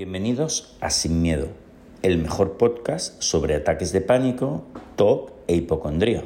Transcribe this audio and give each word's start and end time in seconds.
Bienvenidos 0.00 0.72
a 0.80 0.88
Sin 0.88 1.20
Miedo, 1.20 1.48
el 2.00 2.16
mejor 2.16 2.56
podcast 2.56 3.20
sobre 3.20 3.54
ataques 3.54 3.92
de 3.92 4.00
pánico, 4.00 4.64
TOC 4.96 5.30
e 5.46 5.56
hipocondría. 5.56 6.24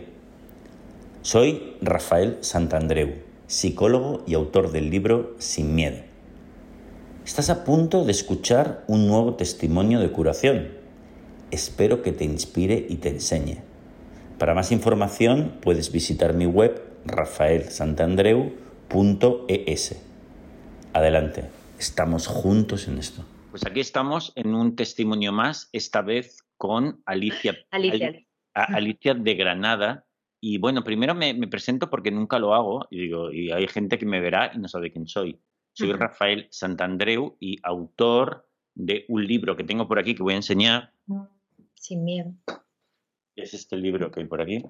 Soy 1.23 1.75
Rafael 1.83 2.39
Santandreu, 2.41 3.15
psicólogo 3.49 4.23
y 4.29 4.35
autor 4.35 4.71
del 4.71 4.91
libro 4.91 5.35
Sin 5.41 5.75
Miedo. 5.75 5.97
Estás 7.27 7.51
a 7.51 7.65
punto 7.65 8.05
de 8.05 8.13
escuchar 8.13 8.85
un 8.87 9.09
nuevo 9.09 9.35
testimonio 9.35 9.99
de 9.99 10.13
curación. 10.13 10.69
Espero 11.51 12.01
que 12.01 12.13
te 12.13 12.23
inspire 12.23 12.87
y 12.89 12.99
te 12.99 13.09
enseñe. 13.09 13.57
Para 14.39 14.55
más 14.55 14.71
información 14.71 15.55
puedes 15.61 15.91
visitar 15.91 16.33
mi 16.33 16.47
web 16.47 16.81
rafaelsantandreu.es. 17.07 19.97
Adelante, 20.93 21.47
estamos 21.81 22.29
juntos 22.29 22.87
en 22.87 22.99
esto. 22.99 23.25
Pues 23.55 23.67
aquí 23.67 23.79
estamos 23.79 24.33
en 24.35 24.53
un 24.53 24.75
testimonio 24.75 25.31
más, 25.31 25.69
esta 25.73 26.03
vez 26.03 26.45
con 26.57 27.01
Alicia. 27.07 27.57
Alicia. 27.71 29.15
de 29.15 29.35
Granada. 29.37 30.09
Y 30.41 30.59
bueno, 30.59 30.83
primero 30.83 31.15
me, 31.15 31.37
presento 31.47 31.89
porque 31.89 32.11
nunca 32.11 32.41
lo 32.41 32.53
hago 32.53 32.89
y 32.91 33.03
digo, 33.03 33.31
y 33.31 33.53
hay 33.53 33.69
gente 33.69 33.97
que 33.97 34.07
me 34.07 34.19
verá 34.19 34.51
y 34.53 34.59
no 34.59 34.67
sabe 34.67 34.91
quién 34.91 35.07
soy. 35.07 35.41
Soy 35.73 35.93
Rafael 35.93 36.49
Santandreu 36.51 37.37
y 37.39 37.61
autor 37.63 38.51
de 38.75 39.05
un 39.07 39.25
libro 39.25 39.55
que 39.55 39.63
tengo 39.63 39.87
por 39.87 40.01
aquí 40.01 40.17
que 40.17 40.25
voy 40.25 40.33
a 40.33 40.39
enseñar. 40.39 40.93
Sin 41.75 42.03
miedo. 42.03 42.35
Es 43.37 43.55
este 43.55 43.77
libro 43.77 44.11
que 44.11 44.19
hay 44.19 44.27
por 44.27 44.43
aquí, 44.43 44.65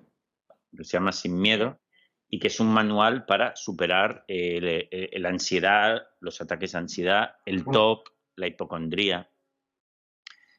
que 0.77 0.85
se 0.85 0.99
llama 0.99 1.13
Sin 1.13 1.41
miedo 1.41 1.81
y 2.29 2.39
que 2.39 2.49
es 2.49 2.61
un 2.61 2.69
manual 2.69 3.25
para 3.25 3.57
superar 3.57 4.27
la 4.29 5.29
ansiedad, 5.31 6.03
los 6.21 6.43
ataques 6.43 6.73
de 6.73 6.79
ansiedad, 6.79 7.37
el 7.47 7.65
TOC, 7.65 8.14
la 8.37 8.47
hipocondría. 8.47 9.31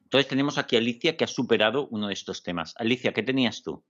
Entonces 0.03 0.27
tenemos 0.27 0.57
aquí 0.57 0.75
a 0.75 0.79
Alicia 0.79 1.17
que 1.17 1.23
ha 1.23 1.27
superado 1.27 1.87
uno 1.89 2.07
de 2.07 2.13
estos 2.13 2.43
temas. 2.43 2.73
Alicia, 2.77 3.13
¿qué 3.13 3.23
tenías 3.23 3.63
tú? 3.63 3.83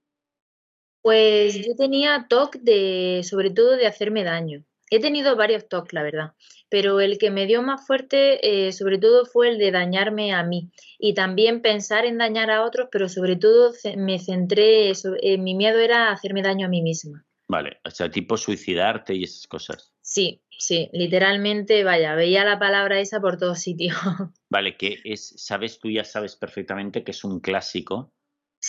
Pues 1.02 1.54
yo 1.64 1.76
tenía 1.76 2.26
TOC 2.28 2.56
de, 2.56 3.20
sobre 3.22 3.50
todo 3.50 3.76
de 3.76 3.86
hacerme 3.86 4.24
daño. 4.24 4.64
He 4.90 5.00
tenido 5.00 5.36
varios 5.36 5.68
TOC, 5.68 5.92
la 5.92 6.02
verdad, 6.02 6.32
pero 6.68 7.00
el 7.00 7.18
que 7.18 7.30
me 7.30 7.46
dio 7.46 7.62
más 7.62 7.86
fuerte, 7.86 8.66
eh, 8.66 8.72
sobre 8.72 8.98
todo, 8.98 9.26
fue 9.26 9.48
el 9.48 9.58
de 9.58 9.72
dañarme 9.72 10.32
a 10.32 10.44
mí 10.44 10.70
y 10.98 11.14
también 11.14 11.60
pensar 11.60 12.06
en 12.06 12.18
dañar 12.18 12.50
a 12.50 12.64
otros, 12.64 12.88
pero 12.90 13.08
sobre 13.08 13.36
todo 13.36 13.72
me 13.96 14.18
centré, 14.20 14.92
en 15.22 15.44
mi 15.44 15.54
miedo 15.54 15.80
era 15.80 16.12
hacerme 16.12 16.42
daño 16.42 16.66
a 16.66 16.70
mí 16.70 16.82
misma. 16.82 17.24
Vale, 17.48 17.78
o 17.84 17.90
sea, 17.90 18.10
tipo 18.10 18.36
suicidarte 18.36 19.14
y 19.14 19.24
esas 19.24 19.46
cosas. 19.46 19.92
Sí, 20.02 20.42
sí, 20.58 20.88
literalmente, 20.92 21.84
vaya, 21.84 22.14
veía 22.14 22.44
la 22.44 22.58
palabra 22.58 23.00
esa 23.00 23.20
por 23.20 23.38
todos 23.38 23.58
sitios. 23.58 23.96
Vale, 24.50 24.76
que 24.76 25.00
es, 25.04 25.34
sabes, 25.36 25.78
tú 25.78 25.90
ya 25.90 26.04
sabes 26.04 26.36
perfectamente 26.36 27.04
que 27.04 27.10
es 27.10 27.24
un 27.24 27.40
clásico 27.40 28.12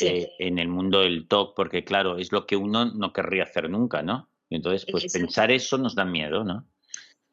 eh, 0.02 0.31
en 0.39 0.59
el 0.59 0.67
mundo 0.67 1.02
del 1.02 1.27
TOC, 1.27 1.55
porque 1.55 1.83
claro, 1.83 2.17
es 2.17 2.31
lo 2.31 2.45
que 2.45 2.55
uno 2.55 2.85
no 2.85 3.13
querría 3.13 3.43
hacer 3.43 3.69
nunca, 3.69 4.02
¿no? 4.03 4.30
Entonces, 4.49 4.88
pues 4.89 5.11
pensar 5.11 5.52
eso 5.52 5.77
nos 5.77 5.95
da 5.95 6.05
miedo, 6.05 6.43
¿no? 6.43 6.67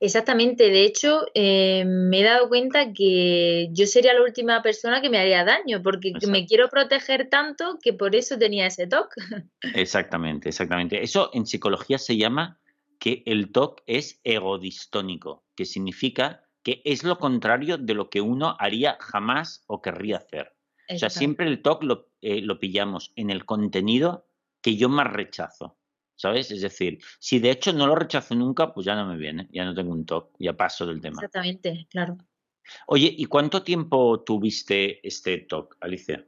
Exactamente, 0.00 0.64
de 0.70 0.84
hecho 0.84 1.24
eh, 1.34 1.84
me 1.86 2.20
he 2.20 2.24
dado 2.24 2.48
cuenta 2.48 2.92
que 2.92 3.68
yo 3.72 3.86
sería 3.86 4.12
la 4.12 4.22
última 4.22 4.60
persona 4.60 5.00
que 5.00 5.08
me 5.08 5.18
haría 5.18 5.44
daño, 5.44 5.82
porque 5.82 6.12
me 6.28 6.46
quiero 6.46 6.68
proteger 6.68 7.28
tanto 7.30 7.78
que 7.80 7.92
por 7.92 8.14
eso 8.14 8.36
tenía 8.36 8.66
ese 8.66 8.86
TOC. 8.86 9.14
Exactamente, 9.74 10.48
exactamente. 10.48 11.02
Eso 11.02 11.30
en 11.32 11.46
psicología 11.46 11.96
se 11.98 12.16
llama 12.16 12.58
que 13.04 13.22
el 13.26 13.52
TOC 13.52 13.82
es 13.86 14.18
egodistónico, 14.24 15.44
que 15.54 15.66
significa 15.66 16.48
que 16.62 16.80
es 16.86 17.04
lo 17.04 17.18
contrario 17.18 17.76
de 17.76 17.92
lo 17.92 18.08
que 18.08 18.22
uno 18.22 18.56
haría 18.58 18.96
jamás 18.98 19.62
o 19.66 19.82
querría 19.82 20.16
hacer. 20.16 20.56
O 20.88 20.96
sea, 20.96 21.10
siempre 21.10 21.46
el 21.46 21.60
TOC 21.60 21.82
lo, 21.82 22.08
eh, 22.22 22.40
lo 22.40 22.58
pillamos 22.58 23.12
en 23.16 23.28
el 23.28 23.44
contenido 23.44 24.26
que 24.62 24.76
yo 24.76 24.88
más 24.88 25.12
rechazo. 25.12 25.76
¿sabes? 26.16 26.50
Es 26.50 26.62
decir, 26.62 26.98
si 27.18 27.40
de 27.40 27.50
hecho 27.50 27.74
no 27.74 27.86
lo 27.86 27.94
rechazo 27.94 28.34
nunca, 28.34 28.72
pues 28.72 28.86
ya 28.86 28.94
no 28.94 29.06
me 29.06 29.18
viene, 29.18 29.48
ya 29.52 29.66
no 29.66 29.74
tengo 29.74 29.92
un 29.92 30.06
TOC, 30.06 30.36
ya 30.38 30.56
paso 30.56 30.86
del 30.86 31.02
tema. 31.02 31.16
Exactamente, 31.16 31.86
claro. 31.90 32.16
Oye, 32.86 33.14
¿y 33.14 33.26
cuánto 33.26 33.62
tiempo 33.62 34.24
tuviste 34.24 35.06
este 35.06 35.36
TOC, 35.40 35.76
Alicia? 35.80 36.26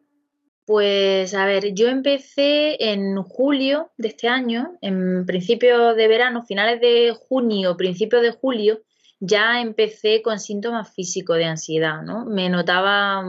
Pues 0.66 1.32
a 1.34 1.47
ver, 1.47 1.75
yo 1.75 1.87
empecé 1.87 2.91
en 2.93 3.22
julio 3.22 3.93
de 3.99 4.09
este 4.09 4.27
año, 4.27 4.77
en 4.81 5.25
principio 5.25 5.94
de 5.94 6.09
verano, 6.09 6.44
finales 6.44 6.81
de 6.81 7.15
junio, 7.16 7.77
principio 7.77 8.21
de 8.21 8.32
julio, 8.32 8.82
ya 9.21 9.60
empecé 9.60 10.22
con 10.22 10.41
síntomas 10.41 10.93
físicos 10.93 11.37
de 11.37 11.44
ansiedad, 11.44 12.03
¿no? 12.03 12.25
Me 12.25 12.49
notaba 12.49 13.22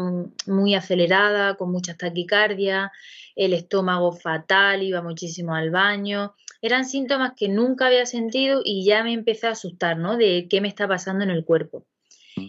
muy 0.48 0.74
acelerada, 0.74 1.54
con 1.58 1.72
mucha 1.72 1.96
taquicardia, 1.96 2.92
el 3.36 3.54
estómago 3.54 4.14
fatal, 4.14 4.82
iba 4.82 5.04
muchísimo 5.04 5.54
al 5.54 5.70
baño, 5.70 6.34
eran 6.64 6.86
síntomas 6.86 7.34
que 7.38 7.50
nunca 7.50 7.86
había 7.86 8.08
sentido 8.08 8.62
y 8.64 8.84
ya 8.84 9.04
me 9.04 9.14
empecé 9.14 9.46
a 9.46 9.52
asustar, 9.52 9.96
¿no? 9.98 10.18
De 10.18 10.48
qué 10.50 10.60
me 10.60 10.70
está 10.70 10.88
pasando 10.88 11.24
en 11.24 11.30
el 11.30 11.46
cuerpo. 11.46 11.86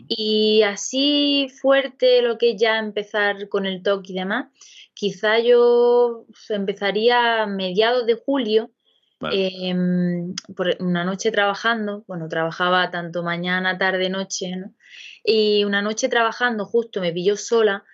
Y 0.08 0.62
así 0.62 1.48
fuerte 1.60 2.22
lo 2.22 2.38
que 2.38 2.56
ya 2.56 2.78
empezar 2.78 3.48
con 3.48 3.66
el 3.66 3.82
TOC 3.82 4.08
y 4.08 4.14
demás, 4.14 4.46
quizá 4.94 5.38
yo 5.38 6.24
empezaría 6.48 7.42
a 7.42 7.46
mediados 7.46 8.06
de 8.06 8.14
julio, 8.14 8.70
em, 9.32 10.34
por 10.56 10.76
una 10.80 11.04
noche 11.04 11.30
trabajando, 11.30 12.04
bueno, 12.06 12.28
trabajaba 12.28 12.90
tanto 12.90 13.22
mañana, 13.22 13.76
tarde, 13.76 14.08
noche, 14.08 14.56
¿no? 14.56 14.74
Y 15.24 15.64
una 15.64 15.82
noche 15.82 16.08
trabajando 16.08 16.64
justo 16.64 17.00
me 17.00 17.12
pilló 17.12 17.36
sola 17.36 17.84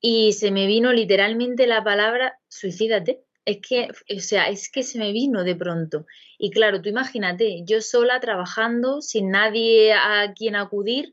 y 0.00 0.32
se 0.32 0.50
me 0.50 0.66
vino 0.66 0.92
literalmente 0.92 1.66
la 1.66 1.84
palabra 1.84 2.38
suicídate. 2.48 3.22
Es 3.44 3.58
que, 3.66 3.88
o 4.16 4.20
sea, 4.20 4.48
es 4.48 4.70
que 4.70 4.82
se 4.82 4.98
me 4.98 5.12
vino 5.12 5.44
de 5.44 5.56
pronto. 5.56 6.06
Y 6.38 6.50
claro, 6.50 6.80
tú 6.80 6.88
imagínate, 6.88 7.64
yo 7.64 7.80
sola 7.80 8.20
trabajando, 8.20 9.02
sin 9.02 9.30
nadie 9.30 9.92
a 9.92 10.32
quien 10.34 10.56
acudir, 10.56 11.12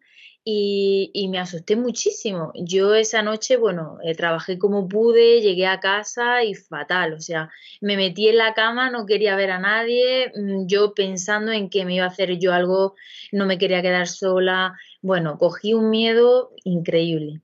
y, 0.50 1.28
me 1.28 1.40
asusté 1.40 1.76
muchísimo. 1.76 2.54
Yo 2.56 2.96
esa 2.96 3.22
noche, 3.22 3.58
bueno, 3.58 3.98
eh, 4.02 4.16
trabajé 4.16 4.58
como 4.58 4.88
pude, 4.88 5.42
llegué 5.42 5.68
a 5.68 5.82
casa 5.82 6.42
y 6.42 6.56
fatal, 6.56 7.14
o 7.14 7.20
sea, 7.20 7.50
me 7.82 7.98
metí 7.98 8.30
en 8.30 8.38
la 8.38 8.54
cama, 8.54 8.90
no 8.90 9.06
quería 9.06 9.36
ver 9.36 9.52
a 9.52 9.60
nadie, 9.60 10.32
mm, 10.34 10.68
yo 10.68 10.94
pensando 10.94 11.52
en 11.52 11.70
que 11.70 11.84
me 11.84 11.96
iba 11.96 12.06
a 12.06 12.10
hacer 12.10 12.40
yo 12.40 12.54
algo, 12.54 12.96
no 13.34 13.46
me 13.46 13.58
quería 13.58 13.82
quedar 13.82 14.08
sola, 14.08 14.78
bueno, 15.02 15.38
cogí 15.38 15.74
un 15.74 15.90
miedo 15.90 16.52
increíble. 16.64 17.42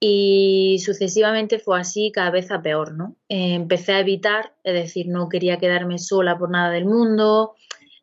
Y 0.00 0.80
sucesivamente 0.84 1.60
fue 1.60 1.78
así, 1.80 2.10
cada 2.12 2.30
vez 2.32 2.50
a 2.50 2.60
peor, 2.60 2.94
¿no? 2.96 3.16
Eh, 3.28 3.54
empecé 3.54 3.92
a 3.92 4.00
evitar, 4.00 4.56
es 4.64 4.74
decir, 4.74 5.06
no 5.06 5.28
quería 5.28 5.58
quedarme 5.58 5.98
sola 5.98 6.36
por 6.36 6.50
nada 6.50 6.70
del 6.70 6.86
mundo, 6.86 7.54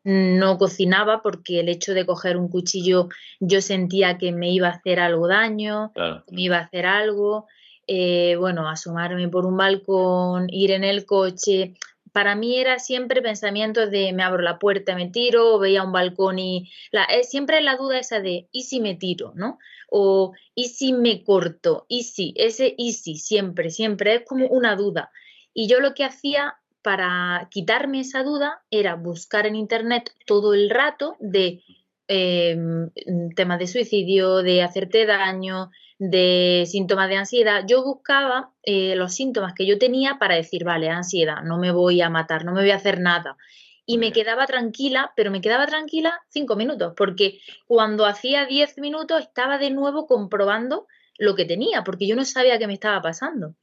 no 0.04 0.58
cocinaba 0.58 1.22
porque 1.22 1.60
el 1.60 1.70
hecho 1.70 1.94
de 1.94 2.06
coger 2.06 2.38
un 2.38 2.50
cuchillo 2.50 3.10
yo 3.40 3.62
sentía 3.62 4.18
que 4.18 4.32
me 4.32 4.50
iba 4.52 4.68
a 4.68 4.72
hacer 4.72 5.00
algo 5.00 5.28
daño, 5.28 5.92
me 6.32 6.42
iba 6.42 6.58
a 6.58 6.62
hacer 6.62 6.86
algo. 6.86 7.48
Eh, 7.88 8.36
bueno, 8.36 8.70
asomarme 8.70 9.30
por 9.30 9.48
un 9.48 9.58
balcón, 9.58 10.48
ir 10.50 10.72
en 10.72 10.84
el 10.84 11.06
coche. 11.06 11.74
Para 12.12 12.36
mí 12.36 12.58
era 12.58 12.78
siempre 12.80 13.22
pensamiento 13.22 13.88
de 13.88 14.14
me 14.14 14.24
abro 14.24 14.44
la 14.44 14.60
puerta, 14.60 14.96
me 14.96 15.10
tiro, 15.10 15.58
veía 15.58 15.84
un 15.84 15.92
balcón 15.92 16.40
y 16.40 16.72
la, 16.92 17.06
eh, 17.06 17.24
siempre 17.24 17.62
la 17.62 17.78
duda 17.78 18.00
esa 18.00 18.20
de 18.20 18.48
¿y 18.52 18.64
si 18.64 18.80
me 18.80 18.96
tiro? 18.96 19.34
¿no? 19.36 19.58
O 19.90 20.34
¿y 20.54 20.70
si 20.70 20.94
me 20.94 21.24
corto? 21.24 21.86
¿y 21.88 22.04
si? 22.04 22.34
Ese 22.36 22.76
¿y 22.78 22.94
si? 22.94 23.16
Siempre, 23.16 23.72
siempre 23.72 24.16
es 24.16 24.26
como 24.26 24.48
una 24.48 24.76
duda. 24.76 25.12
Y 25.54 25.68
yo 25.68 25.80
lo 25.80 25.96
que 25.96 26.04
hacía 26.04 26.59
para 26.82 27.48
quitarme 27.52 28.02
esa 28.02 28.24
duda 28.24 28.62
era 28.72 28.96
buscar 28.96 29.46
en 29.46 29.56
internet 29.56 30.14
todo 30.26 30.54
el 30.54 30.70
rato 30.70 31.16
de 31.20 31.62
em, 32.08 32.90
temas 33.36 33.60
de 33.60 33.68
suicidio, 33.68 34.38
de 34.38 34.64
hacerte 34.64 35.06
daño, 35.06 35.72
de 36.00 36.64
síntomas 36.68 37.10
de 37.10 37.18
ansiedad. 37.18 37.64
Yo 37.68 37.84
buscaba 37.84 38.52
eh, 38.64 38.96
los 38.96 39.14
síntomas 39.14 39.54
que 39.54 39.68
yo 39.68 39.78
tenía 39.78 40.18
para 40.18 40.36
decir, 40.36 40.64
vale, 40.64 40.90
ansiedad, 40.90 41.44
no 41.44 41.58
me 41.58 41.72
voy 41.72 42.02
a 42.02 42.10
matar, 42.10 42.46
no 42.46 42.54
me 42.54 42.62
voy 42.62 42.72
a 42.72 42.78
hacer 42.78 43.00
nada. 43.00 43.38
Y 43.86 43.98
me 43.98 44.12
quedaba 44.12 44.46
tranquila, 44.46 45.12
pero 45.16 45.32
me 45.32 45.42
quedaba 45.42 45.66
tranquila 45.66 46.22
cinco 46.30 46.56
minutos, 46.56 46.94
porque 46.96 47.40
cuando 47.66 48.06
hacía 48.06 48.46
diez 48.46 48.78
minutos 48.78 49.24
estaba 49.24 49.58
de 49.58 49.72
nuevo 49.72 50.06
comprobando 50.06 50.88
lo 51.18 51.36
que 51.36 51.46
tenía, 51.46 51.84
porque 51.84 52.08
yo 52.08 52.16
no 52.16 52.24
sabía 52.24 52.58
qué 52.60 52.68
me 52.68 52.74
estaba 52.74 53.02
pasando. 53.02 53.56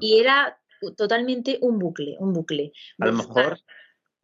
Y 0.00 0.18
era 0.18 0.58
totalmente 0.96 1.58
un 1.60 1.78
bucle, 1.78 2.16
un 2.18 2.32
bucle. 2.32 2.72
A 2.98 3.06
lo 3.06 3.12
mejor, 3.12 3.60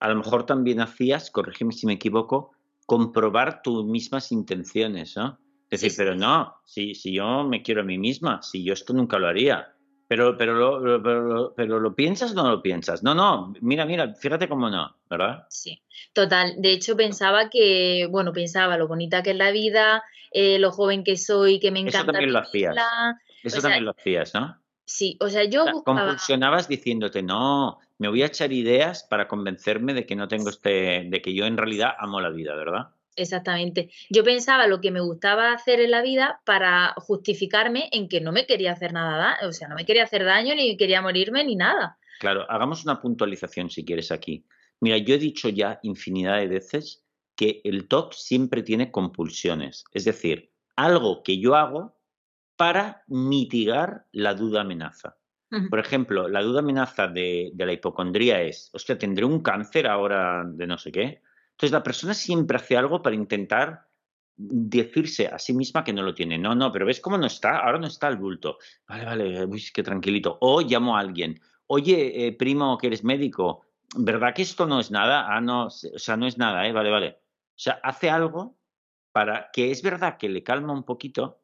a 0.00 0.08
lo 0.08 0.16
mejor 0.16 0.46
también 0.46 0.80
hacías, 0.80 1.30
corrígeme 1.30 1.72
si 1.72 1.86
me 1.86 1.94
equivoco, 1.94 2.52
comprobar 2.86 3.62
tus 3.62 3.84
mismas 3.84 4.32
intenciones, 4.32 5.16
¿no? 5.16 5.38
Decir, 5.70 5.92
pero 5.96 6.14
no, 6.14 6.56
si, 6.64 6.94
si 6.94 7.12
yo 7.12 7.44
me 7.44 7.62
quiero 7.62 7.82
a 7.82 7.84
mí 7.84 7.98
misma, 7.98 8.40
si 8.42 8.64
yo 8.64 8.72
esto 8.72 8.94
nunca 8.94 9.18
lo 9.18 9.28
haría. 9.28 9.74
Pero, 10.08 10.38
pero, 10.38 10.54
lo, 10.54 11.02
pero, 11.02 11.52
pero, 11.54 11.80
lo 11.80 11.94
piensas 11.94 12.32
o 12.32 12.34
no 12.34 12.48
lo 12.48 12.62
piensas. 12.62 13.02
No, 13.02 13.14
no, 13.14 13.52
mira, 13.60 13.84
mira, 13.84 14.14
fíjate 14.14 14.48
cómo 14.48 14.70
no, 14.70 14.96
¿verdad? 15.10 15.44
Sí, 15.50 15.82
total. 16.14 16.54
De 16.56 16.72
hecho, 16.72 16.96
pensaba 16.96 17.50
que, 17.50 18.08
bueno, 18.10 18.32
pensaba 18.32 18.78
lo 18.78 18.88
bonita 18.88 19.22
que 19.22 19.32
es 19.32 19.36
la 19.36 19.50
vida, 19.50 20.02
eh, 20.30 20.58
lo 20.58 20.72
joven 20.72 21.04
que 21.04 21.18
soy, 21.18 21.60
que 21.60 21.70
me 21.70 21.80
encanta. 21.80 21.98
Eso 21.98 22.12
también 22.12 22.32
lo 22.32 22.38
hacías. 22.38 22.76
Eso 23.44 23.60
también 23.60 23.84
lo 23.84 23.90
hacías, 23.90 24.32
¿no? 24.32 24.58
Sí, 24.88 25.18
o 25.20 25.28
sea, 25.28 25.44
yo 25.44 25.70
buscaba... 25.70 26.00
Compulsionabas 26.00 26.66
diciéndote, 26.66 27.22
no, 27.22 27.78
me 27.98 28.08
voy 28.08 28.22
a 28.22 28.26
echar 28.26 28.54
ideas 28.54 29.02
para 29.02 29.28
convencerme 29.28 29.92
de 29.92 30.06
que 30.06 30.16
no 30.16 30.28
tengo 30.28 30.48
este, 30.48 31.04
de 31.06 31.20
que 31.20 31.34
yo 31.34 31.44
en 31.44 31.58
realidad 31.58 31.92
amo 31.98 32.22
la 32.22 32.30
vida, 32.30 32.54
¿verdad? 32.54 32.88
Exactamente. 33.14 33.90
Yo 34.08 34.24
pensaba 34.24 34.66
lo 34.66 34.80
que 34.80 34.90
me 34.90 35.00
gustaba 35.00 35.52
hacer 35.52 35.80
en 35.80 35.90
la 35.90 36.00
vida 36.00 36.40
para 36.46 36.94
justificarme 36.96 37.90
en 37.92 38.08
que 38.08 38.22
no 38.22 38.32
me 38.32 38.46
quería 38.46 38.72
hacer 38.72 38.94
nada, 38.94 39.36
o 39.46 39.52
sea, 39.52 39.68
no 39.68 39.74
me 39.74 39.84
quería 39.84 40.04
hacer 40.04 40.24
daño, 40.24 40.54
ni 40.54 40.78
quería 40.78 41.02
morirme, 41.02 41.44
ni 41.44 41.54
nada. 41.54 41.98
Claro, 42.18 42.50
hagamos 42.50 42.82
una 42.84 42.98
puntualización 42.98 43.68
si 43.68 43.84
quieres 43.84 44.10
aquí. 44.10 44.46
Mira, 44.80 44.96
yo 44.96 45.16
he 45.16 45.18
dicho 45.18 45.50
ya 45.50 45.80
infinidad 45.82 46.38
de 46.38 46.48
veces 46.48 47.04
que 47.36 47.60
el 47.64 47.88
TOC 47.88 48.14
siempre 48.14 48.62
tiene 48.62 48.90
compulsiones, 48.90 49.84
es 49.92 50.06
decir, 50.06 50.50
algo 50.76 51.22
que 51.22 51.38
yo 51.38 51.56
hago 51.56 51.97
para 52.58 53.04
mitigar 53.06 54.06
la 54.10 54.34
duda 54.34 54.62
amenaza. 54.62 55.16
Por 55.70 55.78
ejemplo, 55.78 56.28
la 56.28 56.42
duda 56.42 56.58
amenaza 56.58 57.08
de, 57.08 57.52
de 57.54 57.64
la 57.64 57.72
hipocondría 57.72 58.42
es, 58.42 58.68
hostia, 58.74 58.98
¿tendré 58.98 59.24
un 59.24 59.40
cáncer 59.40 59.86
ahora 59.86 60.44
de 60.44 60.66
no 60.66 60.76
sé 60.76 60.92
qué? 60.92 61.22
Entonces 61.52 61.72
la 61.72 61.82
persona 61.82 62.12
siempre 62.12 62.58
hace 62.58 62.76
algo 62.76 63.00
para 63.00 63.16
intentar 63.16 63.86
decirse 64.36 65.26
a 65.28 65.38
sí 65.38 65.54
misma 65.54 65.84
que 65.84 65.94
no 65.94 66.02
lo 66.02 66.14
tiene. 66.14 66.36
No, 66.36 66.54
no, 66.54 66.70
pero 66.70 66.84
ves 66.84 67.00
cómo 67.00 67.16
no 67.16 67.26
está, 67.26 67.60
ahora 67.60 67.78
no 67.78 67.86
está 67.86 68.08
el 68.08 68.16
bulto. 68.16 68.58
Vale, 68.86 69.04
vale, 69.04 69.44
uy, 69.46 69.64
qué 69.72 69.82
tranquilito. 69.82 70.36
O 70.40 70.60
llamo 70.60 70.96
a 70.96 71.00
alguien. 71.00 71.40
Oye, 71.68 72.26
eh, 72.26 72.32
primo, 72.32 72.76
que 72.76 72.88
eres 72.88 73.02
médico, 73.02 73.64
¿verdad 73.96 74.34
que 74.34 74.42
esto 74.42 74.66
no 74.66 74.80
es 74.80 74.90
nada? 74.90 75.34
Ah, 75.34 75.40
no, 75.40 75.66
o 75.66 75.70
sea, 75.70 76.16
no 76.16 76.26
es 76.26 76.36
nada, 76.36 76.66
¿eh? 76.66 76.72
Vale, 76.72 76.90
vale. 76.90 77.08
O 77.20 77.60
sea, 77.60 77.80
hace 77.82 78.10
algo 78.10 78.58
para 79.12 79.50
que 79.52 79.70
es 79.70 79.82
verdad 79.82 80.18
que 80.18 80.28
le 80.28 80.42
calma 80.42 80.72
un 80.72 80.84
poquito, 80.84 81.40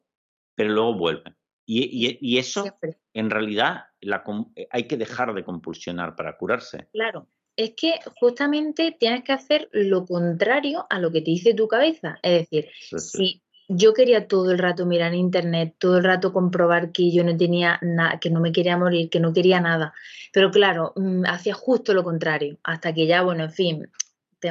pero 0.55 0.69
luego 0.69 0.95
vuelve. 0.95 1.35
Y, 1.67 2.17
y, 2.21 2.37
eso, 2.37 2.77
en 3.13 3.29
realidad, 3.31 3.85
la, 3.99 4.23
hay 4.69 4.87
que 4.87 4.97
dejar 4.97 5.33
de 5.33 5.43
compulsionar 5.43 6.15
para 6.15 6.37
curarse. 6.37 6.87
Claro, 6.93 7.27
es 7.55 7.73
que 7.75 7.95
justamente 8.19 8.95
tienes 8.99 9.23
que 9.23 9.31
hacer 9.31 9.69
lo 9.71 10.05
contrario 10.05 10.85
a 10.89 10.99
lo 10.99 11.11
que 11.11 11.21
te 11.21 11.31
dice 11.31 11.53
tu 11.53 11.67
cabeza. 11.67 12.19
Es 12.21 12.41
decir, 12.41 12.69
si 12.97 13.41
yo 13.67 13.93
quería 13.93 14.27
todo 14.27 14.51
el 14.51 14.59
rato 14.59 14.85
mirar 14.85 15.13
en 15.13 15.19
internet, 15.19 15.75
todo 15.79 15.97
el 15.97 16.03
rato 16.03 16.31
comprobar 16.31 16.91
que 16.91 17.11
yo 17.11 17.23
no 17.23 17.35
tenía 17.35 17.79
nada, 17.81 18.19
que 18.19 18.29
no 18.29 18.39
me 18.39 18.51
quería 18.51 18.77
morir, 18.77 19.09
que 19.09 19.19
no 19.19 19.33
quería 19.33 19.59
nada. 19.59 19.93
Pero 20.31 20.51
claro, 20.51 20.93
mm, 20.95 21.25
hacía 21.25 21.53
justo 21.53 21.93
lo 21.93 22.03
contrario, 22.03 22.59
hasta 22.63 22.93
que 22.93 23.07
ya, 23.07 23.23
bueno, 23.23 23.45
en 23.45 23.51
fin, 23.51 23.89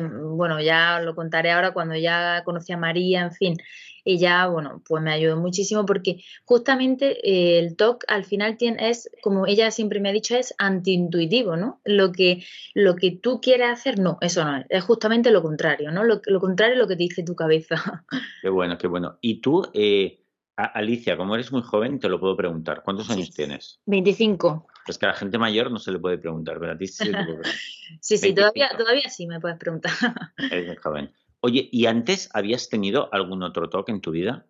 bueno, 0.00 0.60
ya 0.60 1.00
lo 1.00 1.14
contaré 1.14 1.52
ahora 1.52 1.72
cuando 1.72 1.96
ya 1.96 2.42
conocí 2.44 2.72
a 2.72 2.76
María, 2.76 3.22
en 3.22 3.32
fin, 3.32 3.56
ella, 4.04 4.46
bueno, 4.48 4.82
pues 4.86 5.02
me 5.02 5.12
ayudó 5.12 5.36
muchísimo 5.36 5.86
porque 5.86 6.22
justamente 6.44 7.18
eh, 7.26 7.58
el 7.58 7.76
TOC 7.76 8.04
al 8.06 8.24
final 8.24 8.56
tiene, 8.56 8.90
es, 8.90 9.10
como 9.22 9.46
ella 9.46 9.70
siempre 9.70 10.00
me 10.00 10.10
ha 10.10 10.12
dicho, 10.12 10.36
es 10.36 10.54
antiintuitivo, 10.58 11.56
¿no? 11.56 11.80
Lo 11.84 12.12
que, 12.12 12.44
lo 12.74 12.96
que 12.96 13.12
tú 13.12 13.40
quieres 13.40 13.70
hacer, 13.70 13.98
no, 13.98 14.18
eso 14.20 14.44
no 14.44 14.58
es, 14.58 14.66
es 14.68 14.84
justamente 14.84 15.30
lo 15.30 15.42
contrario, 15.42 15.90
¿no? 15.90 16.04
Lo, 16.04 16.20
lo 16.26 16.40
contrario 16.40 16.74
es 16.74 16.80
lo 16.80 16.88
que 16.88 16.96
te 16.96 17.04
dice 17.04 17.22
tu 17.22 17.34
cabeza. 17.34 18.04
Qué 18.42 18.50
bueno, 18.50 18.76
qué 18.76 18.86
bueno. 18.86 19.16
Y 19.22 19.40
tú, 19.40 19.70
eh, 19.72 20.23
Alicia, 20.56 21.16
como 21.16 21.34
eres 21.34 21.50
muy 21.50 21.62
joven, 21.62 21.98
te 21.98 22.08
lo 22.08 22.20
puedo 22.20 22.36
preguntar. 22.36 22.82
¿Cuántos 22.84 23.10
años 23.10 23.30
tienes? 23.34 23.80
25. 23.86 24.66
Es 24.86 24.98
que 24.98 25.06
a 25.06 25.10
la 25.10 25.14
gente 25.14 25.38
mayor 25.38 25.70
no 25.70 25.78
se 25.78 25.92
le 25.92 25.98
puede 25.98 26.18
preguntar, 26.18 26.58
pero 26.60 26.72
a 26.72 26.78
ti 26.78 26.86
sí 26.86 27.10
Sí, 28.00 28.18
sí, 28.18 28.34
todavía, 28.34 28.70
todavía 28.76 29.08
sí 29.08 29.26
me 29.26 29.40
puedes 29.40 29.58
preguntar. 29.58 29.92
Eres 30.38 30.66
muy 30.66 30.76
joven. 30.76 31.12
Oye, 31.40 31.68
¿y 31.70 31.86
antes 31.86 32.28
habías 32.32 32.68
tenido 32.68 33.12
algún 33.12 33.42
otro 33.42 33.68
TOC 33.68 33.88
en 33.90 34.00
tu 34.00 34.10
vida? 34.12 34.46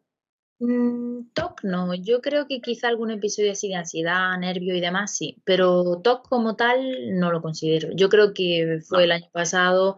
Mm, 0.61 1.31
TOC 1.33 1.65
no, 1.65 1.95
yo 1.95 2.21
creo 2.21 2.47
que 2.47 2.61
quizá 2.61 2.89
algún 2.89 3.11
episodio 3.11 3.53
así 3.53 3.69
de 3.69 3.75
ansiedad, 3.75 4.39
nervio 4.39 4.77
y 4.77 4.81
demás 4.81 5.17
sí, 5.17 5.43
pero 5.45 6.01
TOC 6.03 6.29
como 6.29 6.55
tal 6.55 7.19
no 7.19 7.33
lo 7.33 7.43
considero. 7.43 7.89
Yo 7.95 8.09
creo 8.09 8.33
que 8.33 8.81
fue 8.87 9.05
el 9.05 9.13
año 9.13 9.29
pasado 9.33 9.97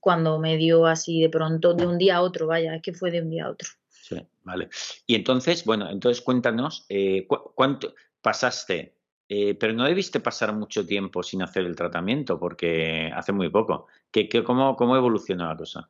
cuando 0.00 0.38
me 0.38 0.58
dio 0.58 0.84
así 0.84 1.22
de 1.22 1.30
pronto, 1.30 1.72
de 1.72 1.86
un 1.86 1.96
día 1.96 2.16
a 2.16 2.22
otro, 2.22 2.46
vaya, 2.46 2.74
es 2.74 2.82
que 2.82 2.92
fue 2.92 3.10
de 3.10 3.22
un 3.22 3.30
día 3.30 3.46
a 3.46 3.50
otro. 3.50 3.68
Sí, 4.04 4.16
vale. 4.42 4.68
Y 5.06 5.14
entonces, 5.14 5.64
bueno, 5.64 5.88
entonces 5.90 6.22
cuéntanos, 6.22 6.84
eh, 6.90 7.26
¿cuánto 7.26 7.94
pasaste? 8.20 8.98
Eh, 9.30 9.54
pero 9.54 9.72
no 9.72 9.86
debiste 9.86 10.20
pasar 10.20 10.52
mucho 10.52 10.84
tiempo 10.84 11.22
sin 11.22 11.40
hacer 11.40 11.64
el 11.64 11.74
tratamiento, 11.74 12.38
porque 12.38 13.10
hace 13.14 13.32
muy 13.32 13.48
poco. 13.48 13.86
¿Qué, 14.10 14.28
qué, 14.28 14.44
cómo, 14.44 14.76
¿Cómo 14.76 14.94
evolucionó 14.94 15.48
la 15.48 15.56
cosa? 15.56 15.88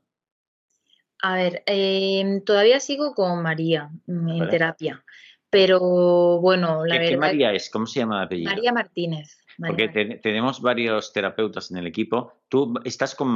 A 1.22 1.34
ver, 1.34 1.64
em, 1.66 2.44
todavía 2.44 2.78
sigo 2.78 3.14
con 3.14 3.42
María 3.42 3.90
en 4.06 4.48
terapia, 4.48 5.04
pero 5.50 6.38
bueno, 6.40 6.86
la 6.86 6.94
¿Qué, 6.94 6.98
verdad. 7.00 7.10
¿Qué 7.10 7.16
María 7.16 7.52
es? 7.52 7.68
¿Cómo 7.68 7.86
se 7.88 7.98
llama 7.98 8.18
la 8.18 8.22
apellido? 8.26 8.52
María 8.52 8.72
Martínez. 8.72 9.38
Porque 9.58 9.88
tenemos 10.22 10.60
varios 10.60 11.12
terapeutas 11.12 11.72
en 11.72 11.78
el 11.78 11.88
equipo. 11.88 12.34
Tú 12.48 12.74
estás 12.84 13.16
con, 13.16 13.34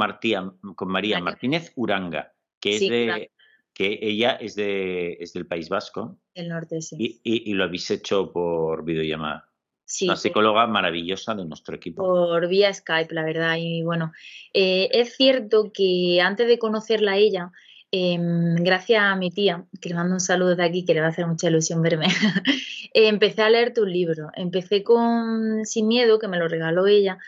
con 0.76 0.88
María, 0.88 1.20
Martínez 1.20 1.72
Uranga, 1.74 2.32
que 2.60 2.76
es 2.76 2.80
de, 2.80 3.30
que 3.78 3.96
ella 4.02 4.32
es 4.32 4.56
de 4.56 5.16
es 5.20 5.32
del 5.32 5.46
País 5.46 5.68
Vasco. 5.68 6.18
El 6.34 6.48
norte, 6.48 6.82
sí. 6.82 6.96
Y, 6.98 7.50
y, 7.50 7.54
lo 7.54 7.62
habéis 7.62 7.88
hecho 7.92 8.32
por 8.32 8.84
videollamada. 8.84 9.48
Sí, 9.84 10.06
Una 10.06 10.16
psicóloga 10.16 10.66
maravillosa 10.66 11.36
de 11.36 11.44
nuestro 11.44 11.76
equipo. 11.76 12.02
Por 12.02 12.48
vía 12.48 12.74
Skype, 12.74 13.14
la 13.14 13.24
verdad. 13.24 13.56
Y 13.56 13.84
bueno, 13.84 14.12
eh, 14.52 14.88
es 14.92 15.14
cierto 15.16 15.70
que 15.72 16.20
antes 16.20 16.48
de 16.48 16.58
conocerla 16.58 17.12
a 17.12 17.16
ella, 17.16 17.52
Em, 17.90 18.56
gracias 18.56 19.02
a 19.02 19.16
mi 19.16 19.30
tía, 19.30 19.64
que 19.80 19.88
le 19.88 19.94
mando 19.94 20.12
un 20.14 20.20
saludo 20.20 20.54
de 20.54 20.64
aquí, 20.64 20.84
que 20.84 20.92
le 20.92 21.00
va 21.00 21.06
a 21.06 21.10
hacer 21.10 21.26
mucha 21.26 21.48
ilusión 21.48 21.80
verme, 21.80 22.06
empecé 22.92 23.40
a 23.42 23.48
leer 23.48 23.72
tu 23.72 23.86
libro. 23.86 24.28
Empecé 24.34 24.82
con 24.82 25.64
Sin 25.64 25.88
Miedo, 25.88 26.18
que 26.18 26.28
me 26.28 26.38
lo 26.38 26.48
regaló 26.48 26.86
ella, 26.86 27.18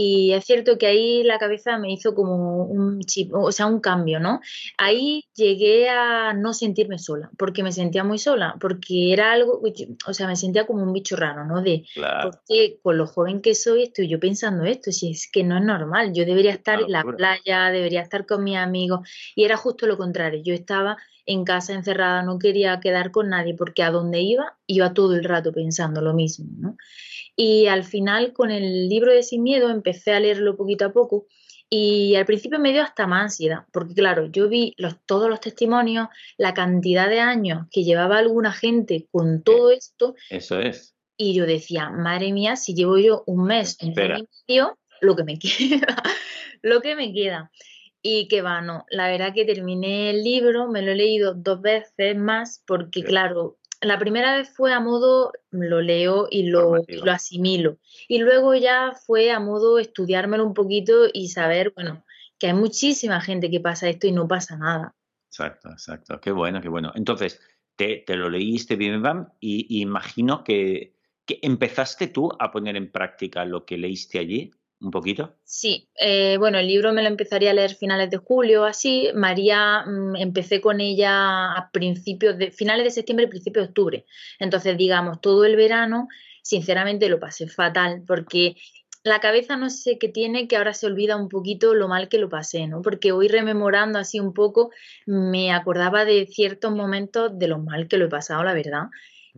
y 0.00 0.32
es 0.32 0.44
cierto 0.44 0.78
que 0.78 0.86
ahí 0.86 1.24
la 1.24 1.38
cabeza 1.38 1.76
me 1.76 1.90
hizo 1.92 2.14
como 2.14 2.62
un 2.66 3.00
chip, 3.00 3.34
o 3.34 3.50
sea, 3.50 3.66
un 3.66 3.80
cambio, 3.80 4.20
¿no? 4.20 4.40
Ahí 4.76 5.24
llegué 5.34 5.88
a 5.88 6.34
no 6.34 6.54
sentirme 6.54 7.00
sola, 7.00 7.32
porque 7.36 7.64
me 7.64 7.72
sentía 7.72 8.04
muy 8.04 8.20
sola, 8.20 8.54
porque 8.60 9.12
era 9.12 9.32
algo, 9.32 9.60
o 10.06 10.14
sea, 10.14 10.28
me 10.28 10.36
sentía 10.36 10.68
como 10.68 10.84
un 10.84 10.92
bicho 10.92 11.16
raro, 11.16 11.44
¿no? 11.44 11.62
De, 11.62 11.84
porque 12.22 12.78
con 12.80 12.96
lo 12.96 13.08
joven 13.08 13.42
que 13.42 13.56
soy 13.56 13.82
estoy 13.82 14.06
yo 14.06 14.20
pensando 14.20 14.62
esto, 14.62 14.92
si 14.92 15.10
es 15.10 15.28
que 15.28 15.42
no 15.42 15.58
es 15.58 15.64
normal, 15.64 16.12
yo 16.14 16.24
debería 16.24 16.52
estar 16.52 16.80
en 16.80 16.92
la 16.92 17.02
playa, 17.02 17.70
debería 17.72 18.02
estar 18.02 18.24
con 18.24 18.44
mis 18.44 18.56
amigos, 18.56 19.00
y 19.34 19.42
era 19.42 19.56
justo 19.56 19.88
lo 19.88 19.98
contrario, 19.98 20.40
yo 20.44 20.54
estaba 20.54 20.96
en 21.26 21.44
casa 21.44 21.72
encerrada, 21.72 22.22
no 22.22 22.38
quería 22.38 22.78
quedar 22.78 23.10
con 23.10 23.30
nadie, 23.30 23.54
porque 23.54 23.82
a 23.82 23.90
donde 23.90 24.20
iba, 24.20 24.56
iba 24.68 24.94
todo 24.94 25.16
el 25.16 25.24
rato 25.24 25.52
pensando 25.52 26.00
lo 26.02 26.14
mismo, 26.14 26.46
¿no? 26.56 26.76
Y 27.40 27.68
al 27.68 27.84
final 27.84 28.32
con 28.32 28.50
el 28.50 28.88
libro 28.88 29.12
de 29.12 29.22
Sin 29.22 29.44
Miedo 29.44 29.70
empecé 29.70 30.12
a 30.12 30.18
leerlo 30.18 30.56
poquito 30.56 30.86
a 30.86 30.92
poco 30.92 31.26
y 31.70 32.14
al 32.16 32.24
principio 32.24 32.58
me 32.58 32.72
dio 32.72 32.82
hasta 32.82 33.06
más 33.06 33.22
ansiedad, 33.24 33.64
porque 33.72 33.94
claro, 33.94 34.26
yo 34.26 34.48
vi 34.48 34.74
los, 34.78 34.96
todos 35.04 35.28
los 35.28 35.40
testimonios, 35.40 36.08
la 36.38 36.54
cantidad 36.54 37.08
de 37.08 37.20
años 37.20 37.66
que 37.70 37.84
llevaba 37.84 38.18
alguna 38.18 38.52
gente 38.52 39.06
con 39.12 39.42
todo 39.42 39.70
esto. 39.70 40.14
Eso 40.30 40.60
es. 40.60 40.96
Y 41.16 41.34
yo 41.34 41.46
decía, 41.46 41.90
madre 41.90 42.32
mía, 42.32 42.56
si 42.56 42.74
llevo 42.74 42.96
yo 42.98 43.22
un 43.26 43.44
mes, 43.44 43.76
un 43.82 43.92
mes 43.92 44.20
y 44.20 44.52
medio, 44.52 44.78
lo 45.00 45.14
que 45.14 45.24
me 45.24 45.38
queda, 45.38 46.02
lo 46.62 46.80
que 46.80 46.96
me 46.96 47.12
queda. 47.12 47.50
Y 48.00 48.28
que 48.28 48.42
va, 48.42 48.62
no, 48.62 48.84
la 48.88 49.08
verdad 49.08 49.34
que 49.34 49.44
terminé 49.44 50.10
el 50.10 50.24
libro, 50.24 50.68
me 50.68 50.82
lo 50.82 50.92
he 50.92 50.96
leído 50.96 51.34
dos 51.34 51.60
veces 51.60 52.16
más, 52.16 52.62
porque 52.66 53.02
claro, 53.02 53.57
la 53.80 53.98
primera 53.98 54.36
vez 54.36 54.50
fue 54.54 54.72
a 54.72 54.80
modo, 54.80 55.32
lo 55.50 55.80
leo 55.80 56.26
y 56.30 56.44
lo, 56.44 56.76
lo, 56.86 57.12
asimilo. 57.12 57.78
Y 58.08 58.18
luego 58.18 58.54
ya 58.54 58.92
fue 59.06 59.30
a 59.30 59.40
modo 59.40 59.78
estudiármelo 59.78 60.44
un 60.44 60.54
poquito 60.54 61.06
y 61.12 61.28
saber, 61.28 61.72
bueno, 61.74 62.04
que 62.38 62.48
hay 62.48 62.54
muchísima 62.54 63.20
gente 63.20 63.50
que 63.50 63.60
pasa 63.60 63.88
esto 63.88 64.06
y 64.06 64.12
no 64.12 64.26
pasa 64.26 64.56
nada. 64.56 64.94
Exacto, 65.28 65.70
exacto. 65.70 66.20
Qué 66.20 66.32
bueno, 66.32 66.60
qué 66.60 66.68
bueno. 66.68 66.92
Entonces, 66.94 67.40
te, 67.76 68.02
te 68.06 68.16
lo 68.16 68.28
leíste 68.28 68.76
bien, 68.76 69.02
bam, 69.02 69.28
y, 69.40 69.80
imagino 69.80 70.42
que, 70.42 70.96
que, 71.24 71.38
empezaste 71.42 72.08
tú 72.08 72.30
a 72.38 72.50
poner 72.50 72.76
en 72.76 72.90
práctica 72.90 73.44
lo 73.44 73.64
que 73.64 73.78
leíste 73.78 74.18
allí 74.18 74.50
un 74.80 74.90
poquito? 74.90 75.34
Sí, 75.44 75.88
eh, 75.98 76.36
bueno, 76.38 76.58
el 76.58 76.66
libro 76.66 76.92
me 76.92 77.02
lo 77.02 77.08
empezaría 77.08 77.50
a 77.50 77.54
leer 77.54 77.74
finales 77.74 78.10
de 78.10 78.18
julio, 78.18 78.64
así. 78.64 79.08
María, 79.14 79.84
mm, 79.84 80.16
empecé 80.16 80.60
con 80.60 80.80
ella 80.80 81.52
a 81.52 81.70
principios 81.72 82.38
de, 82.38 82.50
finales 82.52 82.84
de 82.84 82.90
septiembre, 82.90 83.28
principios 83.28 83.66
de 83.66 83.68
octubre. 83.68 84.06
Entonces, 84.38 84.76
digamos, 84.76 85.20
todo 85.20 85.44
el 85.44 85.56
verano, 85.56 86.08
sinceramente 86.42 87.08
lo 87.08 87.18
pasé 87.18 87.48
fatal, 87.48 88.04
porque 88.06 88.56
la 89.04 89.20
cabeza 89.20 89.56
no 89.56 89.70
sé 89.70 89.98
qué 89.98 90.08
tiene 90.08 90.48
que 90.48 90.56
ahora 90.56 90.74
se 90.74 90.86
olvida 90.86 91.16
un 91.16 91.28
poquito 91.28 91.74
lo 91.74 91.88
mal 91.88 92.08
que 92.08 92.18
lo 92.18 92.28
pasé, 92.28 92.66
¿no? 92.66 92.82
Porque 92.82 93.12
hoy 93.12 93.28
rememorando 93.28 93.98
así 93.98 94.20
un 94.20 94.32
poco, 94.32 94.70
me 95.06 95.52
acordaba 95.52 96.04
de 96.04 96.26
ciertos 96.26 96.72
momentos 96.72 97.36
de 97.38 97.48
lo 97.48 97.58
mal 97.58 97.88
que 97.88 97.96
lo 97.96 98.06
he 98.06 98.08
pasado, 98.08 98.44
la 98.44 98.54
verdad. 98.54 98.88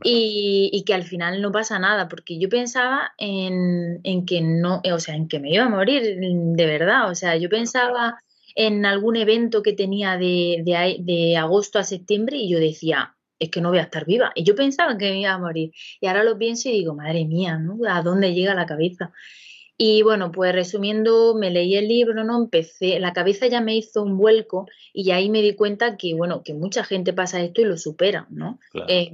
Y, 0.03 0.83
que 0.87 0.95
al 0.95 1.05
final 1.05 1.43
no 1.43 1.53
pasa 1.53 1.79
nada, 1.79 2.09
porque 2.09 2.39
yo 2.39 2.49
pensaba 2.49 3.13
en, 3.19 4.01
en, 4.05 4.27
que 4.27 4.41
no, 4.41 4.81
o 4.85 4.99
sea, 4.99 5.15
en 5.15 5.29
que 5.29 5.41
me 5.41 5.53
iba 5.53 5.65
a 5.65 5.69
morir 5.69 6.03
de 6.21 6.67
verdad, 6.67 7.11
o 7.11 7.15
sea, 7.15 7.37
yo 7.37 7.49
pensaba 7.49 8.19
en 8.55 8.85
algún 8.87 9.17
evento 9.17 9.63
que 9.63 9.73
tenía 9.73 10.17
de, 10.17 10.63
de, 10.65 10.97
de 11.01 11.37
agosto 11.37 11.79
a 11.79 11.85
septiembre 11.85 12.37
y 12.37 12.51
yo 12.51 12.59
decía, 12.59 13.17
es 13.39 13.51
que 13.51 13.61
no 13.61 13.71
voy 13.71 13.79
a 13.79 13.83
estar 13.83 14.05
viva. 14.05 14.33
Y 14.35 14.45
yo 14.45 14.55
pensaba 14.55 14.97
que 14.99 15.11
me 15.11 15.21
iba 15.23 15.33
a 15.33 15.39
morir. 15.39 15.73
Y 16.01 16.07
ahora 16.07 16.23
lo 16.23 16.39
pienso 16.39 16.69
y 16.69 16.73
digo, 16.73 16.95
madre 16.95 17.25
mía, 17.25 17.59
¿no? 17.59 17.79
¿A 17.89 18.03
dónde 18.03 18.35
llega 18.35 18.55
la 18.55 18.67
cabeza? 18.67 19.13
Y 19.83 20.03
bueno, 20.03 20.31
pues 20.31 20.55
resumiendo, 20.55 21.35
me 21.35 21.51
leí 21.51 21.75
el 21.75 21.89
libro, 21.89 22.23
¿no? 22.23 22.37
Empecé, 22.37 23.01
la 23.01 23.15
cabeza 23.15 23.47
ya 23.47 23.63
me 23.63 23.75
hizo 23.75 24.03
un 24.03 24.19
vuelco 24.19 24.67
y 24.93 25.11
ahí 25.11 25.31
me 25.31 25.41
di 25.41 25.55
cuenta 25.55 25.97
que, 25.97 26.13
bueno, 26.13 26.43
que 26.43 26.53
mucha 26.53 26.85
gente 26.85 27.15
pasa 27.15 27.41
esto 27.41 27.63
y 27.63 27.65
lo 27.65 27.79
supera, 27.79 28.27
¿no? 28.29 28.59
Eh, 28.89 29.11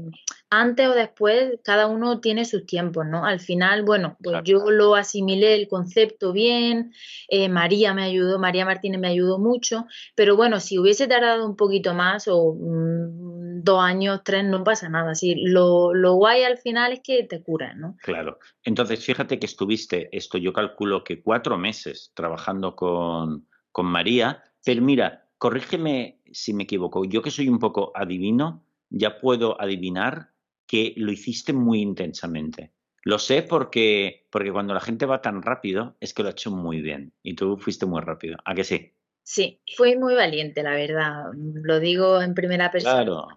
antes 0.51 0.89
o 0.89 0.95
después, 0.95 1.61
cada 1.63 1.87
uno 1.87 2.19
tiene 2.19 2.45
sus 2.45 2.67
tiempos, 2.67 3.07
¿no? 3.07 3.25
Al 3.25 3.39
final, 3.39 3.85
bueno, 3.85 4.17
pues 4.21 4.39
yo 4.43 4.71
lo 4.73 4.97
asimilé 4.97 5.55
el 5.55 5.69
concepto 5.69 6.33
bien, 6.33 6.93
eh, 7.29 7.49
María 7.49 7.95
me 7.95 8.03
ayudó, 8.03 8.41
María 8.41 8.65
Martínez 8.65 9.01
me 9.01 9.07
ayudó 9.07 9.39
mucho, 9.39 9.87
pero 10.17 10.35
bueno, 10.35 10.59
si 10.59 10.81
hubiese 10.81 11.07
tardado 11.07 11.47
un 11.47 11.55
poquito 11.55 11.95
más 11.95 12.27
o 12.27 12.55
mm, 12.55 13.36
dos 13.63 13.83
años, 13.83 14.21
tres, 14.25 14.45
no 14.45 14.63
pasa 14.65 14.89
nada. 14.89 15.13
Así, 15.13 15.35
lo, 15.37 15.95
lo 15.95 16.15
guay 16.15 16.43
al 16.43 16.59
final 16.59 16.93
es 16.93 17.01
que 17.01 17.25
te 17.25 17.43
curas, 17.43 17.77
¿no? 17.77 17.97
Claro. 18.03 18.39
Entonces, 18.65 19.05
fíjate 19.05 19.39
que 19.39 19.47
estuviste, 19.47 20.09
esto 20.17 20.39
yo 20.39 20.53
calculo 20.53 21.05
que 21.05 21.23
cuatro 21.23 21.57
meses 21.57 22.13
trabajando 22.15 22.77
con, 22.77 23.47
María, 23.79 24.43
pero 24.65 24.81
mira, 24.81 25.29
corrígeme 25.39 26.21
si 26.33 26.55
me 26.55 26.65
equivoco, 26.65 27.05
yo 27.05 27.21
que 27.21 27.31
soy 27.31 27.49
un 27.49 27.59
poco 27.59 27.93
adivino, 27.95 28.65
ya 28.89 29.19
puedo 29.19 29.61
adivinar 29.61 30.31
que 30.67 30.95
lo 30.97 31.13
hiciste 31.13 31.53
muy 31.53 31.81
intensamente. 31.81 32.73
Lo 33.03 33.19
sé 33.19 33.43
porque, 33.43 34.27
porque 34.31 34.51
cuando 34.51 34.75
la 34.75 34.81
gente 34.81 35.07
va 35.07 35.21
tan 35.21 35.43
rápido 35.43 35.97
es 36.01 36.13
que 36.13 36.23
lo 36.23 36.31
ha 36.31 36.33
hecho 36.33 36.51
muy 36.51 36.81
bien 36.81 37.13
y 37.23 37.35
tú 37.35 37.57
fuiste 37.59 37.87
muy 37.87 38.01
rápido. 38.01 38.39
¿A 38.45 38.55
que 38.55 38.65
sí? 38.65 38.96
Sí, 39.29 39.61
fue 39.77 39.97
muy 39.97 40.15
valiente, 40.15 40.63
la 40.63 40.71
verdad. 40.71 41.25
Lo 41.35 41.81
digo 41.81 42.23
en 42.23 42.33
primera 42.33 42.71
persona. 42.71 42.95
Claro, 42.95 43.29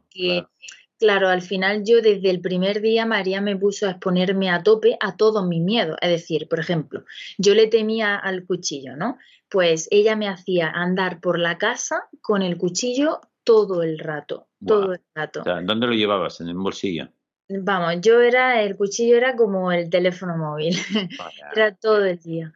Claro, 0.99 1.29
al 1.29 1.41
final 1.41 1.83
yo 1.83 2.01
desde 2.01 2.29
el 2.29 2.41
primer 2.41 2.81
día 2.81 3.05
María 3.05 3.41
me 3.41 3.55
puso 3.55 3.87
a 3.87 3.91
exponerme 3.91 4.51
a 4.51 4.61
tope 4.61 4.97
a 4.99 5.15
todos 5.15 5.47
mis 5.47 5.63
miedos. 5.63 5.97
Es 6.01 6.09
decir, 6.09 6.47
por 6.47 6.59
ejemplo, 6.59 7.05
yo 7.37 7.55
le 7.55 7.67
temía 7.67 8.17
al 8.17 8.45
cuchillo, 8.45 8.97
¿no? 8.97 9.17
Pues 9.49 9.87
ella 9.91 10.15
me 10.15 10.27
hacía 10.27 10.69
andar 10.69 11.21
por 11.21 11.39
la 11.39 11.57
casa 11.57 12.07
con 12.21 12.43
el 12.43 12.57
cuchillo 12.57 13.21
todo 13.43 13.81
el 13.81 13.97
rato, 13.97 14.47
todo 14.63 14.93
el 14.93 15.01
rato. 15.15 15.43
¿Dónde 15.43 15.87
lo 15.87 15.93
llevabas? 15.93 16.39
¿En 16.41 16.49
el 16.49 16.55
bolsillo? 16.55 17.09
Vamos, 17.49 17.95
yo 18.01 18.21
era, 18.21 18.61
el 18.61 18.77
cuchillo 18.77 19.17
era 19.17 19.35
como 19.35 19.71
el 19.71 19.89
teléfono 19.89 20.37
móvil, 20.37 20.77
era 21.55 21.73
todo 21.73 22.05
el 22.05 22.19
día. 22.19 22.53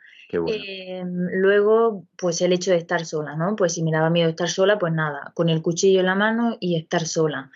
Em, 0.48 1.28
luego, 1.34 2.06
pues 2.18 2.42
el 2.42 2.54
hecho 2.54 2.72
de 2.72 2.78
estar 2.78 3.06
sola, 3.06 3.36
¿no? 3.36 3.56
Pues 3.56 3.74
si 3.74 3.84
me 3.84 3.92
daba 3.92 4.10
miedo 4.10 4.30
estar 4.30 4.50
sola, 4.50 4.80
pues 4.80 4.94
nada, 4.94 5.32
con 5.36 5.50
el 5.50 5.62
cuchillo 5.62 6.00
en 6.00 6.08
la 6.08 6.16
mano 6.16 6.58
y 6.60 6.76
estar 6.76 7.06
sola. 7.06 7.52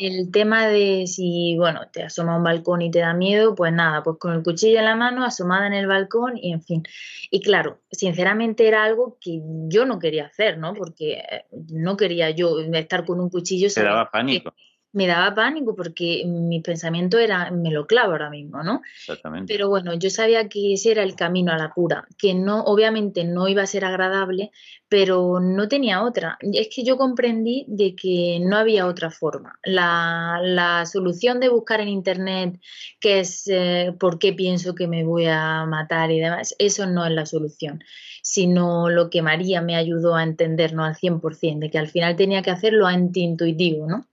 El 0.00 0.30
tema 0.32 0.66
de 0.66 1.06
si, 1.06 1.56
bueno, 1.56 1.82
te 1.92 2.02
asoma 2.02 2.34
a 2.34 2.38
un 2.38 2.44
balcón 2.44 2.82
y 2.82 2.90
te 2.90 3.00
da 3.00 3.14
miedo, 3.14 3.54
pues 3.54 3.72
nada, 3.72 4.02
pues 4.02 4.16
con 4.18 4.32
el 4.32 4.42
cuchillo 4.42 4.78
en 4.78 4.84
la 4.86 4.96
mano, 4.96 5.24
asomada 5.24 5.66
en 5.66 5.74
el 5.74 5.86
balcón 5.86 6.36
y 6.36 6.52
en 6.52 6.62
fin. 6.62 6.82
Y 7.30 7.40
claro, 7.40 7.78
sinceramente 7.90 8.66
era 8.66 8.84
algo 8.84 9.18
que 9.20 9.40
yo 9.68 9.86
no 9.86 9.98
quería 9.98 10.26
hacer, 10.26 10.58
¿no? 10.58 10.74
Porque 10.74 11.14
eh, 11.14 11.44
no 11.72 11.96
quería 11.96 12.30
yo 12.30 12.58
estar 12.60 13.04
con 13.04 13.20
un 13.20 13.30
cuchillo. 13.30 13.68
Te 13.72 13.82
daba 13.82 14.10
pánico 14.10 14.52
me 14.96 15.06
daba 15.06 15.34
pánico 15.34 15.76
porque 15.76 16.24
mi 16.26 16.60
pensamiento 16.60 17.18
era, 17.18 17.50
me 17.50 17.70
lo 17.70 17.86
clavo 17.86 18.12
ahora 18.12 18.30
mismo, 18.30 18.62
¿no? 18.62 18.80
Exactamente. 18.98 19.52
Pero 19.52 19.68
bueno, 19.68 19.92
yo 19.92 20.08
sabía 20.08 20.48
que 20.48 20.72
ese 20.72 20.92
era 20.92 21.02
el 21.02 21.14
camino 21.14 21.52
a 21.52 21.58
la 21.58 21.70
cura, 21.70 22.08
que 22.16 22.32
no, 22.34 22.62
obviamente 22.64 23.22
no 23.24 23.46
iba 23.46 23.62
a 23.62 23.66
ser 23.66 23.84
agradable, 23.84 24.52
pero 24.88 25.40
no 25.40 25.68
tenía 25.68 26.02
otra. 26.02 26.38
Es 26.40 26.68
que 26.74 26.84
yo 26.84 26.96
comprendí 26.96 27.64
de 27.68 27.96
que 27.96 28.38
no 28.40 28.56
había 28.56 28.86
otra 28.86 29.10
forma. 29.10 29.58
La, 29.64 30.40
la 30.42 30.86
solución 30.86 31.40
de 31.40 31.48
buscar 31.48 31.80
en 31.80 31.88
internet, 31.88 32.60
que 33.00 33.20
es 33.20 33.48
eh, 33.48 33.94
por 33.98 34.18
qué 34.18 34.32
pienso 34.32 34.74
que 34.74 34.86
me 34.86 35.04
voy 35.04 35.26
a 35.26 35.64
matar 35.66 36.10
y 36.12 36.20
demás, 36.20 36.54
eso 36.58 36.86
no 36.86 37.04
es 37.04 37.12
la 37.12 37.26
solución, 37.26 37.82
sino 38.22 38.88
lo 38.88 39.10
que 39.10 39.22
María 39.22 39.60
me 39.60 39.76
ayudó 39.76 40.14
a 40.14 40.22
entendernos 40.22 40.86
al 40.86 40.94
100%, 40.94 41.58
de 41.58 41.70
que 41.70 41.78
al 41.78 41.88
final 41.88 42.14
tenía 42.16 42.42
que 42.42 42.50
hacerlo 42.50 42.86
anti-intuitivo, 42.86 43.86
¿no? 43.88 44.06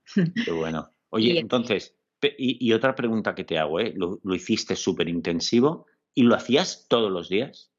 Qué 0.44 0.50
bueno. 0.50 0.90
Oye, 1.10 1.38
entonces, 1.38 1.94
y, 2.36 2.72
otra 2.72 2.96
pregunta 2.96 3.36
que 3.36 3.44
te 3.44 3.58
hago, 3.58 3.78
¿eh? 3.78 3.92
¿Lo, 3.94 4.18
lo 4.24 4.34
hiciste 4.34 4.74
súper 4.74 5.08
intensivo 5.08 5.86
y 6.12 6.24
lo 6.24 6.34
hacías 6.34 6.86
todos 6.88 7.12
los 7.12 7.28
días? 7.28 7.73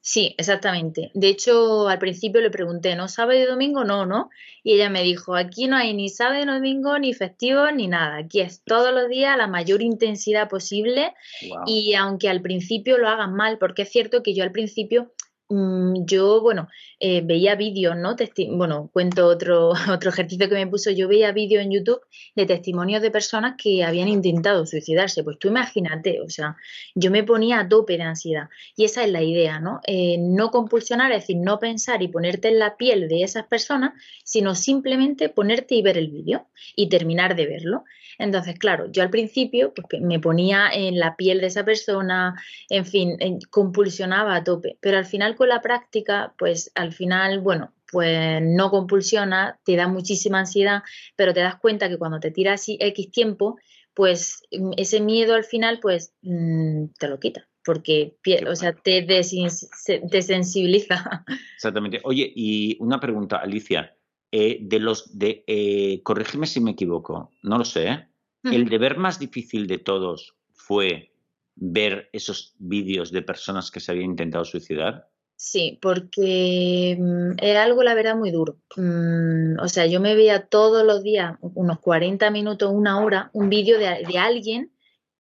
Sí, 0.00 0.34
exactamente. 0.38 1.10
De 1.12 1.28
hecho, 1.28 1.88
al 1.88 1.98
principio 1.98 2.40
le 2.40 2.50
pregunté, 2.50 2.96
¿no? 2.96 3.08
¿Sábado 3.08 3.38
y 3.38 3.44
domingo? 3.44 3.84
No, 3.84 4.06
¿no? 4.06 4.30
Y 4.62 4.74
ella 4.74 4.88
me 4.88 5.02
dijo, 5.02 5.34
aquí 5.34 5.66
no 5.66 5.76
hay 5.76 5.92
ni 5.92 6.08
sábado 6.08 6.42
y 6.42 6.46
domingo, 6.46 6.98
ni 6.98 7.12
festivo, 7.12 7.70
ni 7.72 7.88
nada. 7.88 8.16
Aquí 8.16 8.40
es 8.40 8.62
todos 8.64 8.94
los 8.94 9.08
días 9.08 9.36
la 9.36 9.48
mayor 9.48 9.82
intensidad 9.82 10.48
posible. 10.48 11.14
Y 11.66 11.94
aunque 11.94 12.28
al 12.28 12.40
principio 12.40 12.96
lo 12.96 13.08
hagan 13.08 13.34
mal, 13.34 13.58
porque 13.58 13.82
es 13.82 13.90
cierto 13.90 14.22
que 14.22 14.34
yo 14.34 14.44
al 14.44 14.52
principio 14.52 15.12
yo, 15.50 16.42
bueno, 16.42 16.68
eh, 17.00 17.22
veía 17.24 17.54
vídeos, 17.54 17.96
¿no? 17.96 18.16
bueno, 18.50 18.90
cuento 18.92 19.26
otro, 19.26 19.72
otro 19.90 20.10
ejercicio 20.10 20.48
que 20.48 20.54
me 20.54 20.66
puso. 20.66 20.90
Yo 20.90 21.08
veía 21.08 21.32
vídeos 21.32 21.62
en 21.62 21.70
YouTube 21.70 22.00
de 22.34 22.44
testimonios 22.44 23.00
de 23.00 23.10
personas 23.10 23.54
que 23.56 23.82
habían 23.82 24.08
intentado 24.08 24.66
suicidarse. 24.66 25.24
Pues 25.24 25.38
tú 25.38 25.48
imagínate, 25.48 26.20
o 26.20 26.28
sea, 26.28 26.56
yo 26.94 27.10
me 27.10 27.24
ponía 27.24 27.60
a 27.60 27.68
tope 27.68 27.96
de 27.96 28.02
ansiedad. 28.02 28.48
Y 28.76 28.84
esa 28.84 29.04
es 29.04 29.10
la 29.10 29.22
idea, 29.22 29.58
¿no? 29.58 29.80
Eh, 29.86 30.16
no 30.18 30.50
compulsionar, 30.50 31.12
es 31.12 31.22
decir, 31.22 31.36
no 31.38 31.58
pensar 31.58 32.02
y 32.02 32.08
ponerte 32.08 32.48
en 32.48 32.58
la 32.58 32.76
piel 32.76 33.08
de 33.08 33.22
esas 33.22 33.46
personas, 33.46 33.92
sino 34.24 34.54
simplemente 34.54 35.30
ponerte 35.30 35.74
y 35.76 35.82
ver 35.82 35.96
el 35.96 36.08
vídeo 36.08 36.46
y 36.76 36.88
terminar 36.88 37.36
de 37.36 37.46
verlo. 37.46 37.84
Entonces, 38.18 38.58
claro, 38.58 38.90
yo 38.90 39.02
al 39.02 39.10
principio 39.10 39.72
pues, 39.72 40.02
me 40.02 40.18
ponía 40.18 40.68
en 40.72 40.98
la 40.98 41.16
piel 41.16 41.40
de 41.40 41.46
esa 41.46 41.64
persona, 41.64 42.34
en 42.68 42.84
fin, 42.84 43.16
compulsionaba 43.50 44.34
a 44.34 44.44
tope, 44.44 44.76
pero 44.80 44.98
al 44.98 45.06
final 45.06 45.36
con 45.38 45.48
la 45.48 45.62
práctica, 45.62 46.34
pues 46.36 46.70
al 46.74 46.92
final, 46.92 47.40
bueno, 47.40 47.72
pues 47.90 48.42
no 48.42 48.70
compulsiona, 48.70 49.58
te 49.64 49.76
da 49.76 49.88
muchísima 49.88 50.40
ansiedad, 50.40 50.82
pero 51.16 51.32
te 51.32 51.40
das 51.40 51.56
cuenta 51.56 51.88
que 51.88 51.96
cuando 51.96 52.20
te 52.20 52.30
tiras 52.30 52.66
X 52.68 53.10
tiempo, 53.10 53.56
pues 53.94 54.42
mm, 54.52 54.72
ese 54.76 55.00
miedo 55.00 55.34
al 55.34 55.44
final, 55.44 55.78
pues 55.80 56.12
mm, 56.20 56.88
te 56.98 57.08
lo 57.08 57.18
quita 57.18 57.48
porque 57.64 58.16
o 58.48 58.56
sea, 58.56 58.72
te 58.72 59.02
desensibiliza. 59.02 61.24
Exactamente. 61.54 62.00
Oye, 62.02 62.32
y 62.34 62.78
una 62.80 62.98
pregunta, 62.98 63.36
Alicia. 63.36 63.94
Eh, 64.32 64.60
de 64.62 64.78
los 64.78 65.18
de, 65.18 65.44
eh, 65.46 66.02
corrígeme 66.02 66.46
si 66.46 66.60
me 66.60 66.70
equivoco, 66.70 67.30
no 67.42 67.58
lo 67.58 67.64
sé, 67.64 67.88
¿eh? 67.88 68.08
el 68.44 68.68
deber 68.68 68.96
más 68.96 69.18
difícil 69.18 69.66
de 69.66 69.78
todos 69.78 70.34
fue 70.52 71.12
ver 71.56 72.08
esos 72.12 72.54
vídeos 72.58 73.10
de 73.10 73.22
personas 73.22 73.70
que 73.70 73.80
se 73.80 73.92
habían 73.92 74.10
intentado 74.10 74.44
suicidar. 74.44 75.08
Sí, 75.40 75.78
porque 75.80 76.96
mm, 76.98 77.36
era 77.40 77.62
algo, 77.62 77.84
la 77.84 77.94
verdad, 77.94 78.16
muy 78.16 78.32
duro. 78.32 78.56
Mm, 78.74 79.60
o 79.60 79.68
sea, 79.68 79.86
yo 79.86 80.00
me 80.00 80.16
veía 80.16 80.46
todos 80.46 80.84
los 80.84 81.04
días, 81.04 81.38
unos 81.40 81.78
40 81.78 82.28
minutos, 82.32 82.72
una 82.74 83.00
hora, 83.00 83.30
un 83.32 83.48
vídeo 83.48 83.78
de, 83.78 84.04
de, 84.04 84.18
alguien 84.18 84.72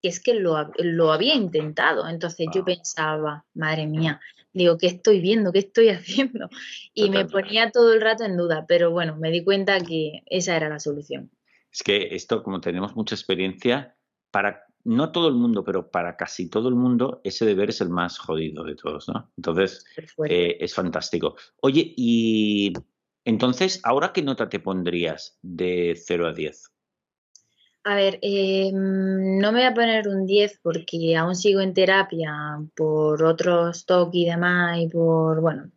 que 0.00 0.08
es 0.08 0.18
que 0.20 0.32
lo, 0.32 0.72
lo 0.78 1.12
había 1.12 1.34
intentado. 1.34 2.08
Entonces 2.08 2.46
yo 2.54 2.64
pensaba, 2.64 3.44
madre 3.52 3.86
mía, 3.86 4.18
digo, 4.54 4.78
¿qué 4.78 4.86
estoy 4.86 5.20
viendo? 5.20 5.52
¿Qué 5.52 5.58
estoy 5.58 5.88
haciendo? 5.90 6.48
Y 6.94 7.10
me 7.10 7.26
ponía 7.26 7.70
todo 7.70 7.92
el 7.92 8.00
rato 8.00 8.24
en 8.24 8.38
duda, 8.38 8.64
pero 8.66 8.90
bueno, 8.90 9.14
me 9.16 9.30
di 9.30 9.44
cuenta 9.44 9.78
que 9.82 10.22
esa 10.24 10.56
era 10.56 10.70
la 10.70 10.80
solución. 10.80 11.30
Es 11.70 11.82
que 11.82 12.14
esto, 12.14 12.42
como 12.42 12.62
tenemos 12.62 12.96
mucha 12.96 13.14
experiencia, 13.14 13.94
para 14.30 14.64
no 14.88 15.12
todo 15.12 15.28
el 15.28 15.34
mundo, 15.34 15.62
pero 15.64 15.90
para 15.90 16.16
casi 16.16 16.48
todo 16.48 16.70
el 16.70 16.74
mundo, 16.74 17.20
ese 17.22 17.44
deber 17.44 17.68
es 17.68 17.82
el 17.82 17.90
más 17.90 18.18
jodido 18.18 18.64
de 18.64 18.74
todos, 18.74 19.06
¿no? 19.08 19.30
Entonces, 19.36 19.84
eh, 20.26 20.56
es 20.58 20.74
fantástico. 20.74 21.36
Oye, 21.60 21.92
y 21.94 22.72
entonces, 23.26 23.80
¿ahora 23.84 24.14
qué 24.14 24.22
nota 24.22 24.48
te 24.48 24.60
pondrías 24.60 25.38
de 25.42 25.94
0 25.94 26.28
a 26.28 26.32
10? 26.32 26.72
A 27.84 27.94
ver, 27.96 28.18
eh, 28.22 28.70
no 28.72 29.52
me 29.52 29.58
voy 29.58 29.68
a 29.68 29.74
poner 29.74 30.08
un 30.08 30.24
10 30.24 30.58
porque 30.62 31.16
aún 31.16 31.36
sigo 31.36 31.60
en 31.60 31.74
terapia 31.74 32.58
por 32.74 33.22
otros 33.22 33.84
TOC 33.84 34.14
y 34.14 34.24
demás 34.24 34.78
y 34.78 34.88
por, 34.88 35.42
bueno, 35.42 35.70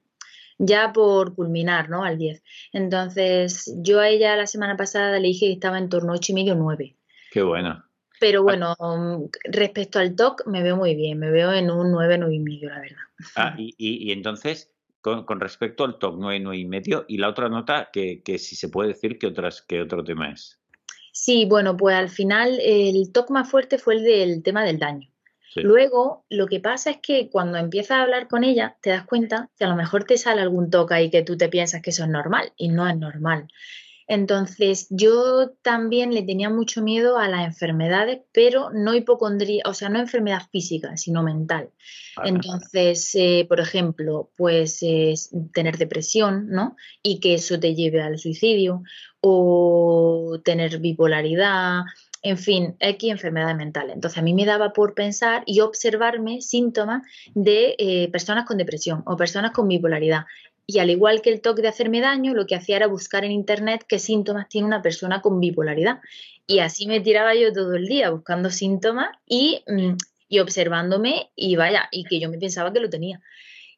ya 0.58 0.94
por 0.94 1.36
culminar, 1.36 1.90
¿no? 1.90 2.06
Al 2.06 2.18
10. 2.18 2.42
Entonces, 2.72 3.74
yo 3.82 4.00
a 4.00 4.08
ella 4.08 4.38
la 4.38 4.48
semana 4.48 4.78
pasada 4.78 5.20
le 5.20 5.28
dije 5.28 5.48
que 5.48 5.54
estaba 5.54 5.78
en 5.78 5.90
torno 5.90 6.14
a 6.14 6.16
8 6.16 6.32
y 6.32 6.36
medio, 6.36 6.56
9. 6.56 6.96
Qué 7.30 7.42
bueno. 7.42 7.91
Pero 8.22 8.44
bueno, 8.44 8.76
respecto 9.46 9.98
al 9.98 10.16
TOC 10.16 10.46
me 10.46 10.62
veo 10.62 10.78
muy 10.78 10.94
bien, 10.94 11.18
me 11.18 11.32
veo 11.32 11.52
en 11.54 11.72
un 11.72 11.92
9, 11.92 12.20
9 12.20 12.36
y 12.36 12.40
medio, 12.40 12.70
la 12.70 12.80
verdad. 12.80 13.02
Ah, 13.36 13.56
y, 13.58 13.74
y, 13.80 14.12
entonces, 14.12 14.72
con, 15.02 15.40
respecto 15.40 15.84
al 15.86 15.98
TOC 15.98 16.18
9, 16.20 16.40
9 16.40 16.58
y 16.60 16.66
medio, 16.66 17.06
y 17.08 17.18
la 17.18 17.30
otra 17.30 17.50
nota, 17.50 17.90
que, 17.92 18.22
que 18.22 18.38
si 18.38 18.56
se 18.56 18.70
puede 18.70 18.90
decir, 18.90 19.18
¿qué, 19.18 19.26
otras, 19.26 19.64
qué 19.64 19.82
otro 19.82 20.04
tema 20.04 20.32
es? 20.32 20.60
Sí, 21.12 21.46
bueno, 21.46 21.76
pues 21.76 21.96
al 21.96 22.10
final 22.10 22.60
el 22.62 23.12
toque 23.12 23.34
más 23.34 23.50
fuerte 23.50 23.80
fue 23.80 23.96
el 23.96 24.04
del 24.04 24.44
tema 24.44 24.64
del 24.64 24.78
daño. 24.78 25.10
Luego, 25.56 26.24
lo 26.30 26.46
que 26.48 26.60
pasa 26.60 26.92
es 26.92 26.98
que 27.02 27.30
cuando 27.30 27.58
empiezas 27.58 27.98
a 27.98 28.04
hablar 28.04 28.28
con 28.28 28.44
ella, 28.44 28.78
te 28.82 28.92
das 28.92 29.06
cuenta 29.06 29.50
que 29.58 29.66
a 29.66 29.68
lo 29.68 29.76
mejor 29.76 30.04
te 30.06 30.18
sale 30.18 30.42
algún 30.42 30.70
toque 30.70 31.02
y 31.02 31.10
que 31.10 31.24
tú 31.24 31.38
te 31.38 31.50
piensas 31.50 31.82
que 31.82 31.90
eso 31.90 32.04
es 32.04 32.10
normal 32.10 32.54
y 32.56 32.70
no 32.70 32.88
es 32.88 32.96
normal. 32.96 33.48
Entonces, 34.14 34.88
yo 34.90 35.52
también 35.62 36.14
le 36.14 36.22
tenía 36.24 36.50
mucho 36.50 36.82
miedo 36.82 37.18
a 37.18 37.30
las 37.30 37.46
enfermedades, 37.46 38.20
pero 38.34 38.70
no 38.74 38.94
hipocondría, 38.94 39.64
o 39.66 39.74
sea, 39.74 39.88
no 39.88 40.00
enfermedad 40.00 40.42
física, 40.52 40.98
sino 40.98 41.24
mental. 41.24 41.70
Entonces, 42.22 43.10
eh, 43.16 43.46
por 43.48 43.62
ejemplo, 43.62 44.30
pues 44.36 44.82
tener 45.54 45.78
depresión, 45.78 46.50
¿no? 46.50 46.76
Y 47.02 47.22
que 47.22 47.36
eso 47.36 47.58
te 47.58 47.74
lleve 47.74 48.02
al 48.02 48.20
suicidio, 48.20 48.84
o 49.22 50.42
tener 50.44 50.80
bipolaridad, 50.80 51.84
en 52.24 52.38
fin, 52.38 52.76
X 52.80 53.12
enfermedades 53.12 53.56
mentales. 53.56 53.96
Entonces 53.96 54.20
a 54.20 54.22
mí 54.22 54.34
me 54.34 54.46
daba 54.46 54.74
por 54.74 54.94
pensar 54.94 55.44
y 55.46 55.62
observarme 55.62 56.42
síntomas 56.42 57.04
de 57.34 57.76
eh, 57.78 58.10
personas 58.12 58.46
con 58.46 58.58
depresión 58.58 59.04
o 59.06 59.16
personas 59.16 59.52
con 59.52 59.68
bipolaridad. 59.68 60.26
Y 60.72 60.80
al 60.80 60.90
igual 60.90 61.22
que 61.22 61.30
el 61.30 61.42
toque 61.42 61.62
de 61.62 61.68
hacerme 61.68 62.00
daño, 62.00 62.34
lo 62.34 62.46
que 62.46 62.56
hacía 62.56 62.78
era 62.78 62.88
buscar 62.88 63.26
en 63.26 63.32
internet 63.32 63.84
qué 63.86 64.00
síntomas 64.00 64.48
tiene 64.48 64.68
una 64.68 64.82
persona 64.82 65.22
con 65.22 65.42
bipolaridad. 65.42 66.00
Y 66.48 66.60
así 66.60 66.88
me 66.88 67.02
tiraba 67.02 67.36
yo 67.36 67.52
todo 67.52 67.76
el 67.76 67.88
día 67.88 68.10
buscando 68.10 68.50
síntomas 68.50 69.10
y, 69.26 69.66
mm, 69.68 69.98
y 70.30 70.40
observándome 70.40 71.30
y 71.36 71.58
vaya, 71.58 71.90
y 71.92 72.06
que 72.06 72.22
yo 72.22 72.30
me 72.30 72.38
pensaba 72.38 72.72
que 72.72 72.80
lo 72.80 72.90
tenía. 72.90 73.22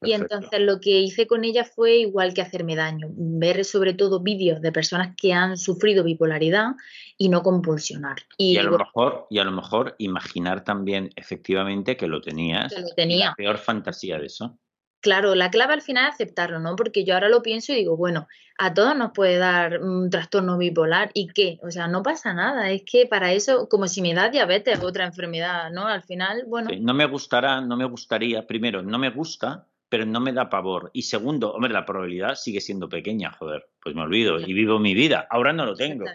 Y 0.04 0.14
entonces 0.14 0.60
lo 0.60 0.80
que 0.80 1.00
hice 1.00 1.26
con 1.26 1.46
ella 1.46 1.64
fue 1.64 1.98
igual 1.98 2.34
que 2.34 2.42
hacerme 2.42 2.76
daño, 2.76 3.08
ver 3.10 3.66
sobre 3.66 3.94
todo 3.94 4.20
vídeos 4.20 4.62
de 4.62 4.72
personas 4.72 5.16
que 5.16 5.34
han 5.34 5.58
sufrido 5.58 6.04
bipolaridad 6.04 6.74
y 7.18 7.30
no 7.30 7.42
compulsionar. 7.42 8.18
Y, 8.38 8.58
a 8.58 8.64
lo 8.64 8.78
mejor, 8.78 9.28
y 9.30 9.40
a 9.40 9.46
lo 9.46 9.52
mejor 9.52 9.96
imaginar 9.98 10.64
también 10.64 11.10
efectivamente 11.16 11.98
que 11.98 12.08
lo 12.08 12.22
tenías. 12.22 12.74
Que 12.74 12.82
lo 12.82 12.90
tenía. 12.90 13.30
La 13.30 13.36
peor 13.36 13.58
fantasía 13.58 14.20
de 14.20 14.26
eso. 14.26 14.60
Claro, 15.04 15.36
la 15.36 15.52
clave 15.52 15.74
al 15.74 15.82
final 15.82 16.08
es 16.08 16.14
aceptarlo, 16.14 16.60
¿no? 16.62 16.78
Porque 16.78 17.04
yo 17.04 17.14
ahora 17.14 17.28
lo 17.28 17.42
pienso 17.42 17.74
y 17.74 17.76
digo, 17.76 17.98
bueno, 17.98 18.30
a 18.58 18.74
todos 18.74 18.96
nos 18.96 19.12
puede 19.12 19.38
dar 19.38 19.82
un 19.82 20.10
trastorno 20.10 20.58
bipolar 20.58 21.12
y 21.14 21.28
qué, 21.28 21.60
o 21.62 21.72
sea, 21.72 21.90
no 21.90 22.04
pasa 22.04 22.34
nada, 22.34 22.72
es 22.72 22.84
que 22.90 23.06
para 23.06 23.34
eso, 23.34 23.68
como 23.68 23.90
si 23.90 24.02
me 24.02 24.14
da 24.14 24.30
diabetes, 24.30 24.82
otra 24.82 25.06
enfermedad, 25.06 25.72
¿no? 25.72 25.88
Al 25.88 26.04
final, 26.04 26.46
bueno. 26.48 26.70
no 26.80 26.94
me 26.94 27.06
gustará, 27.06 27.60
no 27.60 27.76
me 27.76 27.84
gustaría, 27.84 28.48
primero, 28.48 28.82
no 28.82 28.98
me 28.98 29.10
gusta, 29.10 29.68
pero 29.90 30.06
no 30.06 30.22
me 30.22 30.32
da 30.32 30.50
pavor. 30.50 30.90
Y 30.94 31.02
segundo, 31.02 31.52
hombre, 31.52 31.74
la 31.74 31.86
probabilidad 31.86 32.36
sigue 32.36 32.62
siendo 32.62 32.88
pequeña, 32.88 33.34
joder, 33.34 33.68
pues 33.82 33.94
me 33.96 34.04
olvido 34.04 34.40
y 34.40 34.54
vivo 34.54 34.80
mi 34.80 34.94
vida. 34.94 35.28
Ahora 35.30 35.52
no 35.52 35.66
lo 35.66 35.76
tengo. 35.76 36.06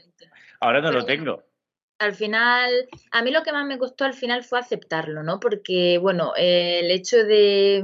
Ahora 0.61 0.81
no 0.81 0.93
lo 0.93 1.05
tengo 1.05 1.45
al 1.99 2.15
final, 2.15 2.89
a 3.11 3.23
mí 3.23 3.31
lo 3.31 3.43
que 3.43 3.53
más 3.53 3.67
me 3.67 3.79
costó 3.79 4.05
al 4.05 4.15
final 4.15 4.45
fue 4.45 4.59
aceptarlo, 4.59 5.23
¿no? 5.23 5.41
Porque, 5.41 5.99
bueno, 5.99 6.33
el 6.37 6.91
hecho 6.91 7.17
de, 7.25 7.83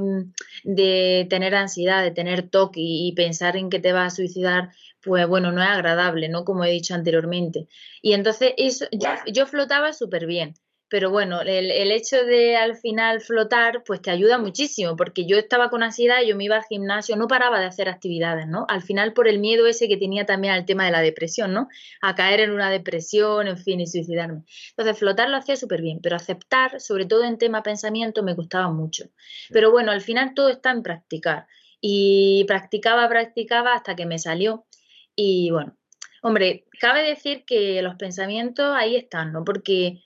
tener 1.29 1.55
ansiedad, 1.55 2.03
de 2.03 2.11
tener 2.11 2.49
toque 2.49 2.79
y, 2.81 3.13
pensar 3.13 3.57
en 3.57 3.69
que 3.69 3.79
te 3.79 3.93
vas 3.93 4.13
a 4.13 4.15
suicidar, 4.15 4.69
pues 5.01 5.27
bueno, 5.27 5.51
no 5.51 5.61
es 5.61 5.69
agradable, 5.69 6.29
¿no? 6.29 6.45
Como 6.45 6.63
he 6.65 6.71
dicho 6.71 6.95
anteriormente. 6.95 7.67
Y 8.01 8.13
entonces 8.13 8.53
eso, 8.57 8.85
yo 9.27 9.45
flotaba 9.47 9.93
súper 9.93 10.25
bien 10.25 10.55
pero 10.87 11.09
bueno, 11.09 11.41
el, 11.41 11.91
hecho 11.91 12.23
de 12.25 12.55
al 12.57 12.75
final 12.75 13.19
flotar, 13.19 13.83
pues 13.83 14.01
te 14.01 14.11
ayuda 14.11 14.37
muchísimo, 14.37 14.95
porque 14.95 15.25
yo 15.25 15.37
estaba 15.37 15.69
con 15.69 15.81
ansiedad, 15.81 16.21
yo 16.25 16.35
me 16.35 16.43
iba 16.43 16.57
al 16.57 16.63
gimnasio, 16.63 17.15
no 17.15 17.27
paraba 17.27 17.59
de 17.59 17.65
hacer 17.65 17.89
actividades, 17.89 18.47
¿no? 18.47 18.65
Al 18.69 18.83
final 18.83 19.13
por 19.13 19.27
el 19.27 19.39
miedo 19.39 19.65
ese 19.65 19.87
que 19.87 19.97
tenía 19.97 20.25
también 20.25 20.53
al 20.53 20.65
tema 20.65 20.85
de 20.85 20.91
la 20.91 21.01
depresión, 21.01 21.53
¿no? 21.53 21.69
A 22.01 22.13
caer 22.13 22.41
en 22.41 22.51
una 22.51 22.69
depresión, 22.69 23.47
en 23.47 23.57
fin, 23.57 23.81
y 23.81 23.87
suicidarme. 23.87 24.43
Entonces, 24.69 24.97
flotar 24.97 25.29
lo 25.29 25.37
hacía 25.37 25.55
súper 25.55 25.81
bien, 25.81 25.99
pero 26.03 26.15
aceptar, 26.15 26.79
sobre 26.79 27.05
todo 27.05 27.23
en 27.23 27.39
tema 27.39 27.63
pensamiento, 27.63 28.21
me 28.21 28.35
gustaba 28.35 28.71
mucho. 28.71 29.05
Pero 29.49 29.71
bueno, 29.71 29.91
al 29.91 30.01
final 30.01 30.33
todo 30.35 30.49
está 30.49 30.71
en 30.71 30.83
practicar. 30.83 31.47
Y 31.81 32.45
practicaba, 32.47 33.07
practicaba 33.09 33.73
hasta 33.73 33.95
que 33.95 34.05
me 34.05 34.19
salió. 34.19 34.65
Y 35.15 35.49
bueno, 35.51 35.77
hombre, 36.21 36.65
cabe 36.79 37.03
decir 37.03 37.43
que 37.45 37.81
los 37.81 37.95
pensamientos 37.95 38.73
ahí 38.75 38.95
están, 38.95 39.31
¿no? 39.31 39.43
Porque 39.43 40.04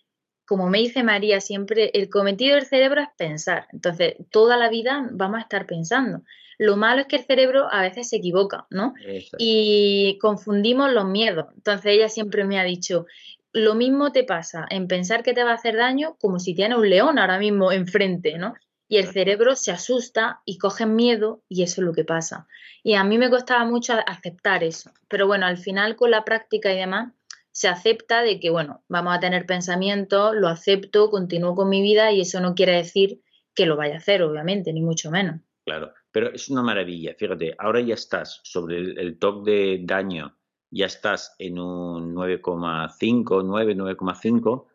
como 0.50 0.68
me 0.68 0.80
dice 0.80 1.04
María 1.04 1.42
siempre, 1.42 1.92
el 1.94 2.10
cometido 2.10 2.56
del 2.56 2.66
cerebro 2.66 3.02
es 3.02 3.10
pensar. 3.16 3.68
Entonces, 3.72 4.16
toda 4.32 4.58
la 4.58 4.68
vida 4.68 5.08
vamos 5.12 5.38
a 5.38 5.42
estar 5.42 5.68
pensando. 5.68 6.24
Lo 6.58 6.76
malo 6.76 7.02
es 7.02 7.08
que 7.08 7.18
el 7.18 7.24
cerebro 7.24 7.72
a 7.72 7.84
veces 7.84 8.10
se 8.10 8.16
equivoca, 8.16 8.66
¿no? 8.72 8.96
Y 9.38 10.18
confundimos 10.20 10.92
los 10.92 11.06
miedos. 11.06 11.46
Entonces, 11.56 11.92
ella 11.92 12.10
siempre 12.10 12.46
me 12.46 12.60
ha 12.60 12.64
dicho, 12.64 13.06
lo 13.54 13.76
mismo 13.76 14.12
te 14.12 14.24
pasa 14.24 14.66
en 14.72 14.88
pensar 14.88 15.22
que 15.22 15.36
te 15.36 15.44
va 15.44 15.52
a 15.52 15.54
hacer 15.54 15.76
daño 15.76 16.16
como 16.20 16.40
si 16.40 16.56
tienes 16.56 16.80
un 16.80 16.90
león 16.90 17.20
ahora 17.20 17.38
mismo 17.38 17.72
enfrente, 17.72 18.40
¿no? 18.40 18.56
Y 18.88 18.98
el 18.98 19.06
cerebro 19.06 19.56
se 19.56 19.72
asusta 19.72 20.42
y 20.46 20.58
coge 20.58 20.88
miedo 20.88 21.44
y 21.48 21.62
eso 21.62 21.82
es 21.82 21.86
lo 21.86 21.94
que 21.94 22.06
pasa. 22.06 22.48
Y 22.82 22.96
a 22.96 23.04
mí 23.04 23.20
me 23.20 23.30
costaba 23.30 23.66
mucho 23.66 23.94
aceptar 24.08 24.64
eso. 24.64 24.90
Pero 25.08 25.28
bueno, 25.28 25.46
al 25.46 25.60
final 25.60 25.96
con 25.96 26.10
la 26.10 26.26
práctica 26.26 26.74
y 26.74 26.78
demás, 26.78 27.14
se 27.52 27.68
acepta 27.68 28.22
de 28.22 28.40
que, 28.40 28.50
bueno, 28.50 28.84
vamos 28.88 29.16
a 29.16 29.20
tener 29.20 29.46
pensamiento, 29.46 30.34
lo 30.34 30.48
acepto, 30.48 31.10
continúo 31.10 31.56
con 31.56 31.70
mi 31.70 31.82
vida 31.82 32.12
y 32.12 32.22
eso 32.22 32.40
no 32.40 32.56
quiere 32.56 32.74
decir 32.74 33.22
que 33.54 33.66
lo 33.66 33.76
vaya 33.76 33.96
a 33.96 33.98
hacer, 33.98 34.22
obviamente, 34.24 34.72
ni 34.74 34.82
mucho 34.82 35.12
menos. 35.12 35.42
Claro, 35.66 35.94
pero 36.12 36.32
es 36.32 36.50
una 36.50 36.64
maravilla, 36.64 37.14
fíjate, 37.18 37.56
ahora 37.58 37.82
ya 37.82 37.94
estás 37.94 38.40
sobre 38.44 38.78
el, 38.78 39.20
toque 39.20 39.52
de 39.52 39.80
daño, 39.84 40.36
ya 40.72 40.86
estás 40.86 41.36
en 41.38 41.60
un 41.60 42.16
9,5, 42.16 43.44
9, 43.46 43.76
9,5, 43.76 44.66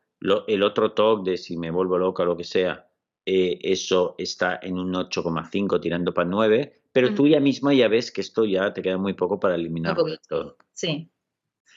el 0.46 0.62
otro 0.62 0.92
toque 0.92 1.32
de 1.32 1.37
si 1.37 1.56
me 1.56 1.70
vuelvo 1.70 1.98
loca 1.98 2.22
o 2.22 2.26
lo 2.26 2.37
que 2.37 2.44
sea, 2.44 2.87
eh, 3.26 3.58
eso 3.62 4.14
está 4.18 4.60
en 4.62 4.78
un 4.78 4.92
8,5 4.92 5.80
tirando 5.80 6.12
para 6.12 6.28
9, 6.28 6.82
pero 6.92 7.14
tú 7.14 7.26
ya 7.26 7.40
misma 7.40 7.74
ya 7.74 7.88
ves 7.88 8.12
que 8.12 8.20
esto 8.20 8.44
ya 8.44 8.72
te 8.72 8.82
queda 8.82 8.98
muy 8.98 9.14
poco 9.14 9.40
para 9.40 9.56
eliminar 9.56 9.96
todo. 10.28 10.56
Sí. 10.72 11.10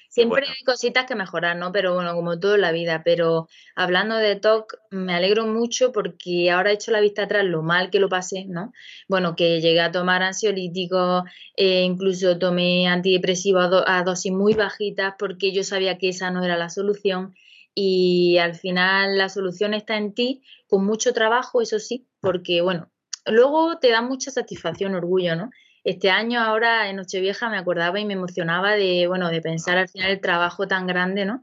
Siempre 0.09 0.47
hay 0.47 0.63
cositas 0.65 1.05
que 1.05 1.15
mejorar, 1.15 1.57
¿no? 1.57 1.71
Pero 1.71 1.93
bueno, 1.93 2.15
como 2.15 2.39
todo 2.39 2.55
en 2.55 2.61
la 2.61 2.71
vida. 2.71 3.01
Pero 3.03 3.47
hablando 3.75 4.15
de 4.15 4.35
TOC, 4.35 4.73
me 4.91 5.13
alegro 5.13 5.45
mucho 5.45 5.91
porque 5.91 6.49
ahora 6.49 6.71
he 6.71 6.75
hecho 6.75 6.91
la 6.91 7.01
vista 7.01 7.23
atrás 7.23 7.45
lo 7.45 7.61
mal 7.61 7.89
que 7.89 7.99
lo 7.99 8.09
pasé, 8.09 8.45
¿no? 8.47 8.71
Bueno, 9.07 9.35
que 9.35 9.61
llegué 9.61 9.81
a 9.81 9.91
tomar 9.91 10.23
ansiolíticos, 10.23 11.23
eh, 11.55 11.83
incluso 11.83 12.39
tomé 12.39 12.87
antidepresivos 12.87 13.83
a, 13.85 14.03
dosis 14.03 14.31
muy 14.31 14.53
bajitas 14.53 15.15
porque 15.19 15.51
yo 15.51 15.63
sabía 15.63 15.97
que 15.97 16.09
esa 16.09 16.31
no 16.31 16.43
era 16.43 16.57
la 16.57 16.69
solución. 16.69 17.35
Y 17.75 18.37
al 18.39 18.55
final 18.55 19.17
la 19.17 19.29
solución 19.29 19.73
está 19.73 19.97
en 19.97 20.13
ti, 20.13 20.41
con 20.67 20.83
mucho 20.85 21.13
trabajo, 21.13 21.61
eso 21.61 21.77
sí, 21.77 22.07
porque 22.21 22.61
bueno, 22.61 22.89
luego 23.27 23.77
te 23.77 23.91
da 23.91 24.01
mucha 24.01 24.31
satisfacción, 24.31 24.95
orgullo, 24.95 25.35
¿no? 25.35 25.51
Este 25.87 26.09
año 26.09 26.41
ahora 26.41 26.89
en 26.89 26.97
Nochevieja 26.97 27.49
me 27.49 27.57
acordaba 27.57 27.97
y 27.97 28.03
me 28.03 28.13
emocionaba 28.13 28.73
de, 28.73 29.07
bueno, 29.07 29.29
de 29.29 29.41
pensar 29.41 29.77
al 29.77 29.87
final 29.87 30.11
el 30.11 30.19
trabajo 30.19 30.67
tan 30.67 30.85
grande, 30.85 31.25
¿no? 31.25 31.41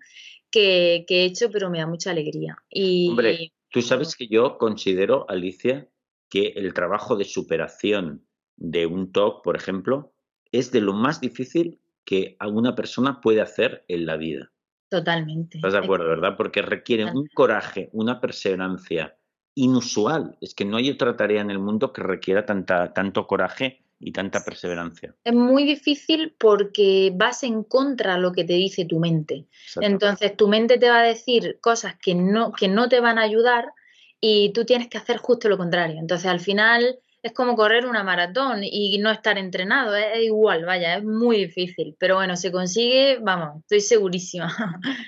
Que, 0.51 1.07
he 1.09 1.25
hecho, 1.25 1.51
pero 1.51 1.71
me 1.71 1.79
da 1.79 1.87
mucha 1.87 2.11
alegría. 2.11 2.59
Y, 2.69 3.09
Hombre, 3.09 3.53
tú 3.71 3.81
sabes 3.81 4.15
que 4.15 4.29
yo 4.29 4.59
considero, 4.59 5.25
Alicia, 5.31 5.89
que 6.29 6.53
el 6.57 6.75
trabajo 6.75 7.17
de 7.17 7.25
superación 7.25 8.27
de 8.57 8.85
un 8.85 9.13
TOC, 9.13 9.43
por 9.43 9.57
ejemplo, 9.57 10.13
es 10.53 10.71
de 10.71 10.83
lo 10.83 10.93
más 10.93 11.23
difícil 11.23 11.81
que 12.05 12.37
alguna 12.39 12.75
persona 12.75 13.23
puede 13.23 13.41
hacer 13.41 13.87
en 13.89 14.05
la 14.05 14.19
vida. 14.19 14.53
Totalmente. 14.91 15.57
¿Estás 15.57 15.73
de 15.73 15.79
acuerdo, 15.79 16.07
verdad? 16.07 16.37
Porque 16.37 16.61
requiere 16.61 17.07
un 17.07 17.27
coraje, 17.33 17.89
una 17.93 18.21
perseverancia 18.21 19.17
inusual. 19.55 20.37
Es 20.43 20.55
que 20.55 20.67
no 20.67 20.77
hay 20.77 20.91
otra 20.91 21.17
tarea 21.17 21.41
en 21.41 21.51
el 21.51 21.61
mundo 21.61 21.95
que 21.95 22.03
requiera 22.03 22.45
tanta, 22.45 22.93
tanto 22.93 23.27
coraje 23.27 23.84
y 24.05 24.13
tanta 24.13 24.45
perseverancia. 24.45 25.15
Es 25.25 25.33
muy 25.33 25.65
difícil 25.65 26.35
porque 26.39 27.11
vas 27.15 27.43
en 27.43 27.65
contra 27.65 28.15
de 28.15 28.21
lo 28.21 28.33
que 28.33 28.45
te 28.45 28.53
dice 28.53 28.85
tu 28.85 29.01
mente. 29.01 29.47
Entonces 29.81 30.37
tu 30.37 30.47
mente 30.47 30.79
te 30.79 30.91
va 30.91 31.01
a 31.01 31.05
decir 31.05 31.59
cosas 31.63 31.97
que 31.97 32.15
no, 32.15 32.53
que 32.53 32.69
no 32.69 32.89
te 32.89 33.01
van 33.01 33.19
a 33.19 33.23
ayudar 33.23 33.73
y 34.21 34.53
tú 34.53 34.67
tienes 34.67 34.89
que 34.89 34.99
hacer 34.99 35.17
justo 35.17 35.49
lo 35.49 35.57
contrario. 35.57 35.99
Entonces 35.99 36.27
al 36.27 36.41
final 36.41 36.99
es 37.23 37.33
como 37.33 37.57
correr 37.57 37.87
una 37.87 38.05
maratón 38.05 38.61
y 38.63 38.99
no 38.99 39.11
estar 39.11 39.39
entrenado, 39.39 39.97
es, 39.97 40.23
igual, 40.23 40.67
vaya, 40.67 40.99
es 40.99 41.05
muy 41.05 41.39
difícil. 41.39 41.97
Pero 41.99 42.17
bueno, 42.17 42.37
se 42.37 42.53
consigue, 42.53 43.19
vamos, 43.23 43.61
estoy 43.61 43.81
segurísima. 43.81 44.55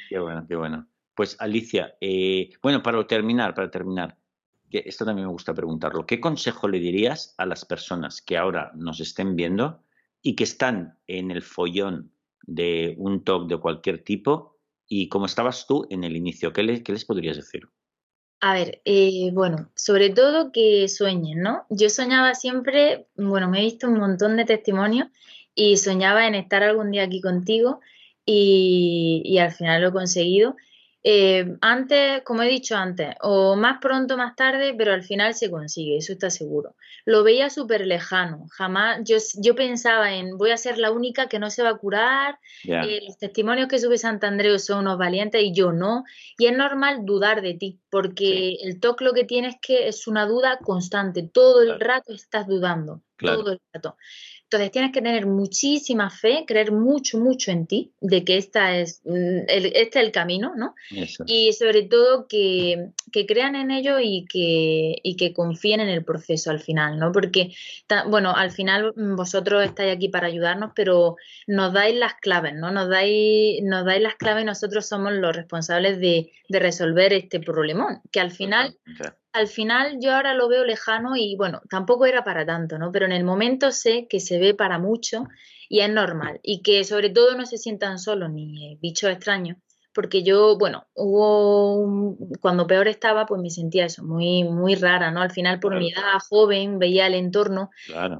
Qué 0.09 0.19
bueno, 0.19 0.47
qué 0.49 0.57
bueno. 0.57 0.89
Pues 1.15 1.37
Alicia, 1.39 1.95
eh, 2.01 2.49
bueno, 2.63 2.83
para 2.83 3.07
terminar, 3.07 3.55
para 3.55 3.71
terminar, 3.71 4.17
esto 4.71 5.05
también 5.05 5.27
me 5.27 5.33
gusta 5.33 5.55
preguntarlo, 5.55 6.07
¿qué 6.07 6.21
consejo 6.21 6.69
le 6.69 6.79
dirías 6.79 7.35
a 7.39 7.47
las 7.47 7.65
personas 7.65 8.21
que 8.21 8.37
ahora 8.37 8.73
nos 8.75 9.01
estén 9.01 9.37
viendo 9.37 9.83
y 10.23 10.35
que 10.35 10.45
están 10.45 10.99
en 11.07 11.31
el 11.31 11.43
follón 11.43 12.13
de 12.43 12.95
un 12.99 13.25
talk 13.25 13.49
de 13.49 13.59
cualquier 13.59 14.03
tipo 14.03 14.57
y 14.89 15.09
como 15.09 15.27
estabas 15.27 15.67
tú 15.67 15.87
en 15.91 16.05
el 16.05 16.17
inicio, 16.17 16.53
¿qué, 16.53 16.63
les 16.63 17.05
podrías 17.05 17.37
decir? 17.37 17.69
A 18.41 18.55
ver, 18.55 18.81
eh, 18.85 19.31
bueno, 19.33 19.71
sobre 19.75 20.11
todo 20.11 20.53
que 20.53 20.89
sueñen, 20.89 21.41
¿no? 21.41 21.65
Yo 21.71 21.89
soñaba 21.89 22.35
siempre, 22.35 23.07
bueno, 23.17 23.49
me 23.49 23.61
he 23.61 23.65
visto 23.65 23.89
un 23.89 23.99
montón 23.99 24.37
de 24.37 24.45
testimonios 24.45 25.09
y 25.55 25.77
soñaba 25.79 26.27
en 26.27 26.35
estar 26.35 26.63
algún 26.63 26.91
día 26.91 27.05
aquí 27.05 27.21
contigo 27.21 27.81
y, 28.25 29.23
y 29.25 29.39
al 29.39 29.53
final 29.53 29.83
lo 29.83 29.89
he 29.89 29.93
conseguido. 29.93 30.57
Eh, 31.09 31.57
antes, 31.61 32.23
como 32.25 32.43
he 32.43 32.49
dicho 32.49 32.75
antes, 32.75 33.15
o 33.21 33.55
más 33.55 33.79
pronto, 33.81 34.17
más 34.17 34.35
tarde, 34.35 34.75
pero 34.77 34.93
al 34.93 35.05
final 35.05 35.35
se 35.35 35.53
consigue, 35.53 35.99
eso 35.99 36.13
está 36.13 36.31
seguro. 36.31 36.75
Lo 37.05 37.23
veía 37.23 37.49
súper 37.49 37.87
lejano, 37.87 38.49
jamás, 38.51 39.03
yo, 39.05 39.19
yo 39.41 39.55
pensaba 39.55 40.15
en 40.15 40.37
voy 40.37 40.51
a 40.51 40.57
ser 40.57 40.79
la 40.79 40.91
única 40.91 41.29
que 41.29 41.39
no 41.39 41.49
se 41.49 41.63
va 41.63 41.69
a 41.69 41.79
curar, 41.79 42.41
eh, 42.65 43.03
los 43.07 43.19
testimonios 43.19 43.69
que 43.69 43.79
sube 43.79 43.99
Santandreu 43.99 44.59
son 44.59 44.81
unos 44.81 44.99
valientes 44.99 45.41
y 45.41 45.55
yo 45.55 45.71
no, 45.71 46.03
y 46.39 46.47
es 46.47 46.57
normal 46.57 47.05
dudar 47.05 47.41
de 47.41 47.55
ti, 47.55 47.79
porque 47.89 48.57
el 48.65 48.81
TOC 48.81 49.03
lo 49.03 49.13
que 49.13 49.23
tienes 49.23 49.55
es 49.55 49.61
que 49.63 49.87
es 49.87 50.09
una 50.09 50.27
duda 50.27 50.59
constante, 50.61 51.23
todo 51.23 51.63
el 51.63 51.79
rato 51.79 52.15
estás 52.15 52.49
dudando, 52.49 53.03
todo 53.17 53.53
el 53.53 53.61
rato. 53.73 53.97
Entonces 54.49 54.71
tienes 54.71 54.93
que 54.93 55.03
tener 55.03 55.27
muchísima 55.27 56.09
fe, 56.09 56.45
creer 56.47 56.71
mucho, 56.71 57.19
mucho 57.19 57.51
en 57.51 57.67
ti, 57.67 57.91
de 58.01 58.23
que 58.23 58.37
esta 58.37 58.79
es, 58.79 59.01
mm, 59.05 59.41
el, 59.49 59.67
este 59.75 59.99
es 59.99 60.05
el 60.07 60.13
camino, 60.13 60.53
¿no? 60.57 60.77
Y 61.27 61.53
sobre 61.53 61.83
todo 61.83 62.29
que, 62.29 62.91
crean 63.27 63.57
en 63.57 63.73
ello 63.73 63.99
y 63.99 64.25
que, 64.27 65.01
y 65.03 65.17
que 65.17 65.33
confíen 65.33 65.81
en 65.81 65.89
el 65.89 66.05
proceso 66.05 66.51
al 66.51 66.61
final, 66.61 66.97
¿no? 66.99 67.11
Porque, 67.11 67.55
bueno, 68.09 68.35
al 68.37 68.53
final 68.53 68.93
vosotros 68.95 69.65
estáis 69.65 69.93
aquí 69.93 70.09
para 70.09 70.29
ayudarnos, 70.29 70.71
pero 70.77 71.17
nos 71.49 71.73
dais 71.73 71.97
las 71.97 72.15
claves, 72.15 72.55
¿no? 72.55 72.71
Nos 72.71 72.89
dais, 72.89 73.61
nos 73.65 73.85
dais 73.85 74.01
las 74.01 74.15
claves 74.15 74.43
y 74.45 74.47
nosotros 74.47 74.87
somos 74.87 75.13
los 75.13 75.35
responsables 75.35 75.99
de, 75.99 76.31
de 76.49 76.59
resolver 76.61 77.13
este 77.13 77.41
problemón, 77.41 78.01
que 78.13 78.21
al 78.21 78.31
final 78.31 78.77
al 79.37 79.49
final 79.49 79.99
yo 80.01 80.15
ahora 80.15 80.33
lo 80.33 80.49
veo 80.49 80.65
lejano 80.65 81.15
y 81.15 81.37
bueno, 81.37 81.61
tampoco 81.69 82.07
era 82.07 82.25
para 82.25 82.47
tanto, 82.47 82.79
¿no? 82.79 82.91
Pero 82.91 83.05
en 83.05 83.13
el 83.13 83.23
momento 83.23 83.71
sé 83.71 84.07
que 84.09 84.19
se 84.19 84.39
ve 84.39 84.55
para 84.55 84.79
mucho 84.79 85.27
y 85.69 85.81
es 85.81 85.91
normal. 85.91 86.41
Y 86.43 86.63
que 86.63 86.85
sobre 86.85 87.11
todo 87.11 87.37
no 87.37 87.45
se 87.45 87.59
sientan 87.59 87.99
solos 87.99 88.31
ni 88.31 88.79
bichos 88.81 89.11
extraños, 89.11 89.59
porque 89.93 90.23
yo, 90.23 90.57
bueno, 90.57 90.87
hubo 90.95 92.17
cuando 92.41 92.67
peor 92.67 92.89
estaba, 92.89 93.27
pues 93.27 93.43
me 93.43 93.51
sentía 93.51 93.85
eso, 93.85 94.03
muy 94.05 94.45
muy 94.45 94.75
rara, 94.75 95.11
¿no? 95.11 95.21
Al 95.21 95.31
final 95.31 95.61
por 95.61 95.77
mi 95.77 95.93
edad 95.93 96.19
joven 96.31 96.79
veía 96.79 97.07
el 97.07 97.15
entorno 97.15 97.69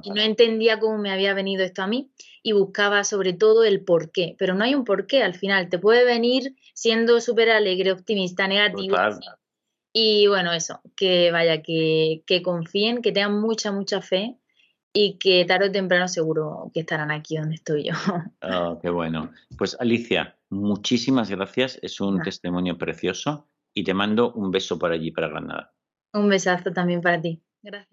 y 0.03 0.11
no 0.11 0.21
entendía 0.21 0.79
cómo 0.79 0.99
me 0.99 1.11
había 1.11 1.33
venido 1.33 1.63
esto 1.63 1.81
a 1.81 1.87
mí 1.87 2.11
y 2.43 2.51
buscaba 2.51 3.03
sobre 3.03 3.33
todo 3.33 3.63
el 3.63 3.83
por 3.83 4.11
qué, 4.11 4.35
pero 4.37 4.53
no 4.53 4.63
hay 4.63 4.75
un 4.75 4.83
por 4.83 5.07
qué 5.07 5.23
al 5.23 5.33
final, 5.33 5.69
te 5.69 5.79
puede 5.79 6.05
venir 6.05 6.55
siendo 6.75 7.21
súper 7.21 7.49
alegre, 7.49 7.91
optimista, 7.91 8.47
negativo, 8.47 8.95
y 9.99 10.27
bueno, 10.27 10.53
eso, 10.53 10.79
que 10.95 11.31
vaya, 11.31 11.63
que, 11.63 12.21
confíen, 12.43 13.01
que 13.01 13.11
tengan 13.11 13.41
mucha, 13.41 13.71
mucha 13.71 13.99
fe 13.99 14.37
y 14.93 15.17
que 15.17 15.43
tarde 15.45 15.69
o 15.69 15.71
temprano 15.71 16.07
seguro 16.07 16.69
que 16.71 16.81
estarán 16.81 17.09
aquí 17.09 17.35
donde 17.35 17.55
estoy 17.55 17.85
yo. 17.85 17.93
Oh, 18.43 18.77
qué 18.81 18.91
bueno. 18.91 19.31
Pues 19.57 19.75
Alicia, 19.79 20.37
muchísimas 20.51 21.31
gracias. 21.31 21.79
Es 21.81 21.99
un 21.99 22.21
testimonio 22.21 22.77
precioso 22.77 23.49
y 23.73 23.83
te 23.83 23.95
mando 23.95 24.33
un 24.33 24.51
beso 24.51 24.77
para 24.77 24.93
allí, 24.93 25.09
para 25.09 25.29
Granada. 25.29 25.73
Un 26.13 26.29
besazo 26.29 26.71
también 26.71 27.01
para 27.01 27.19
ti. 27.19 27.41
Gracias. 27.63 27.89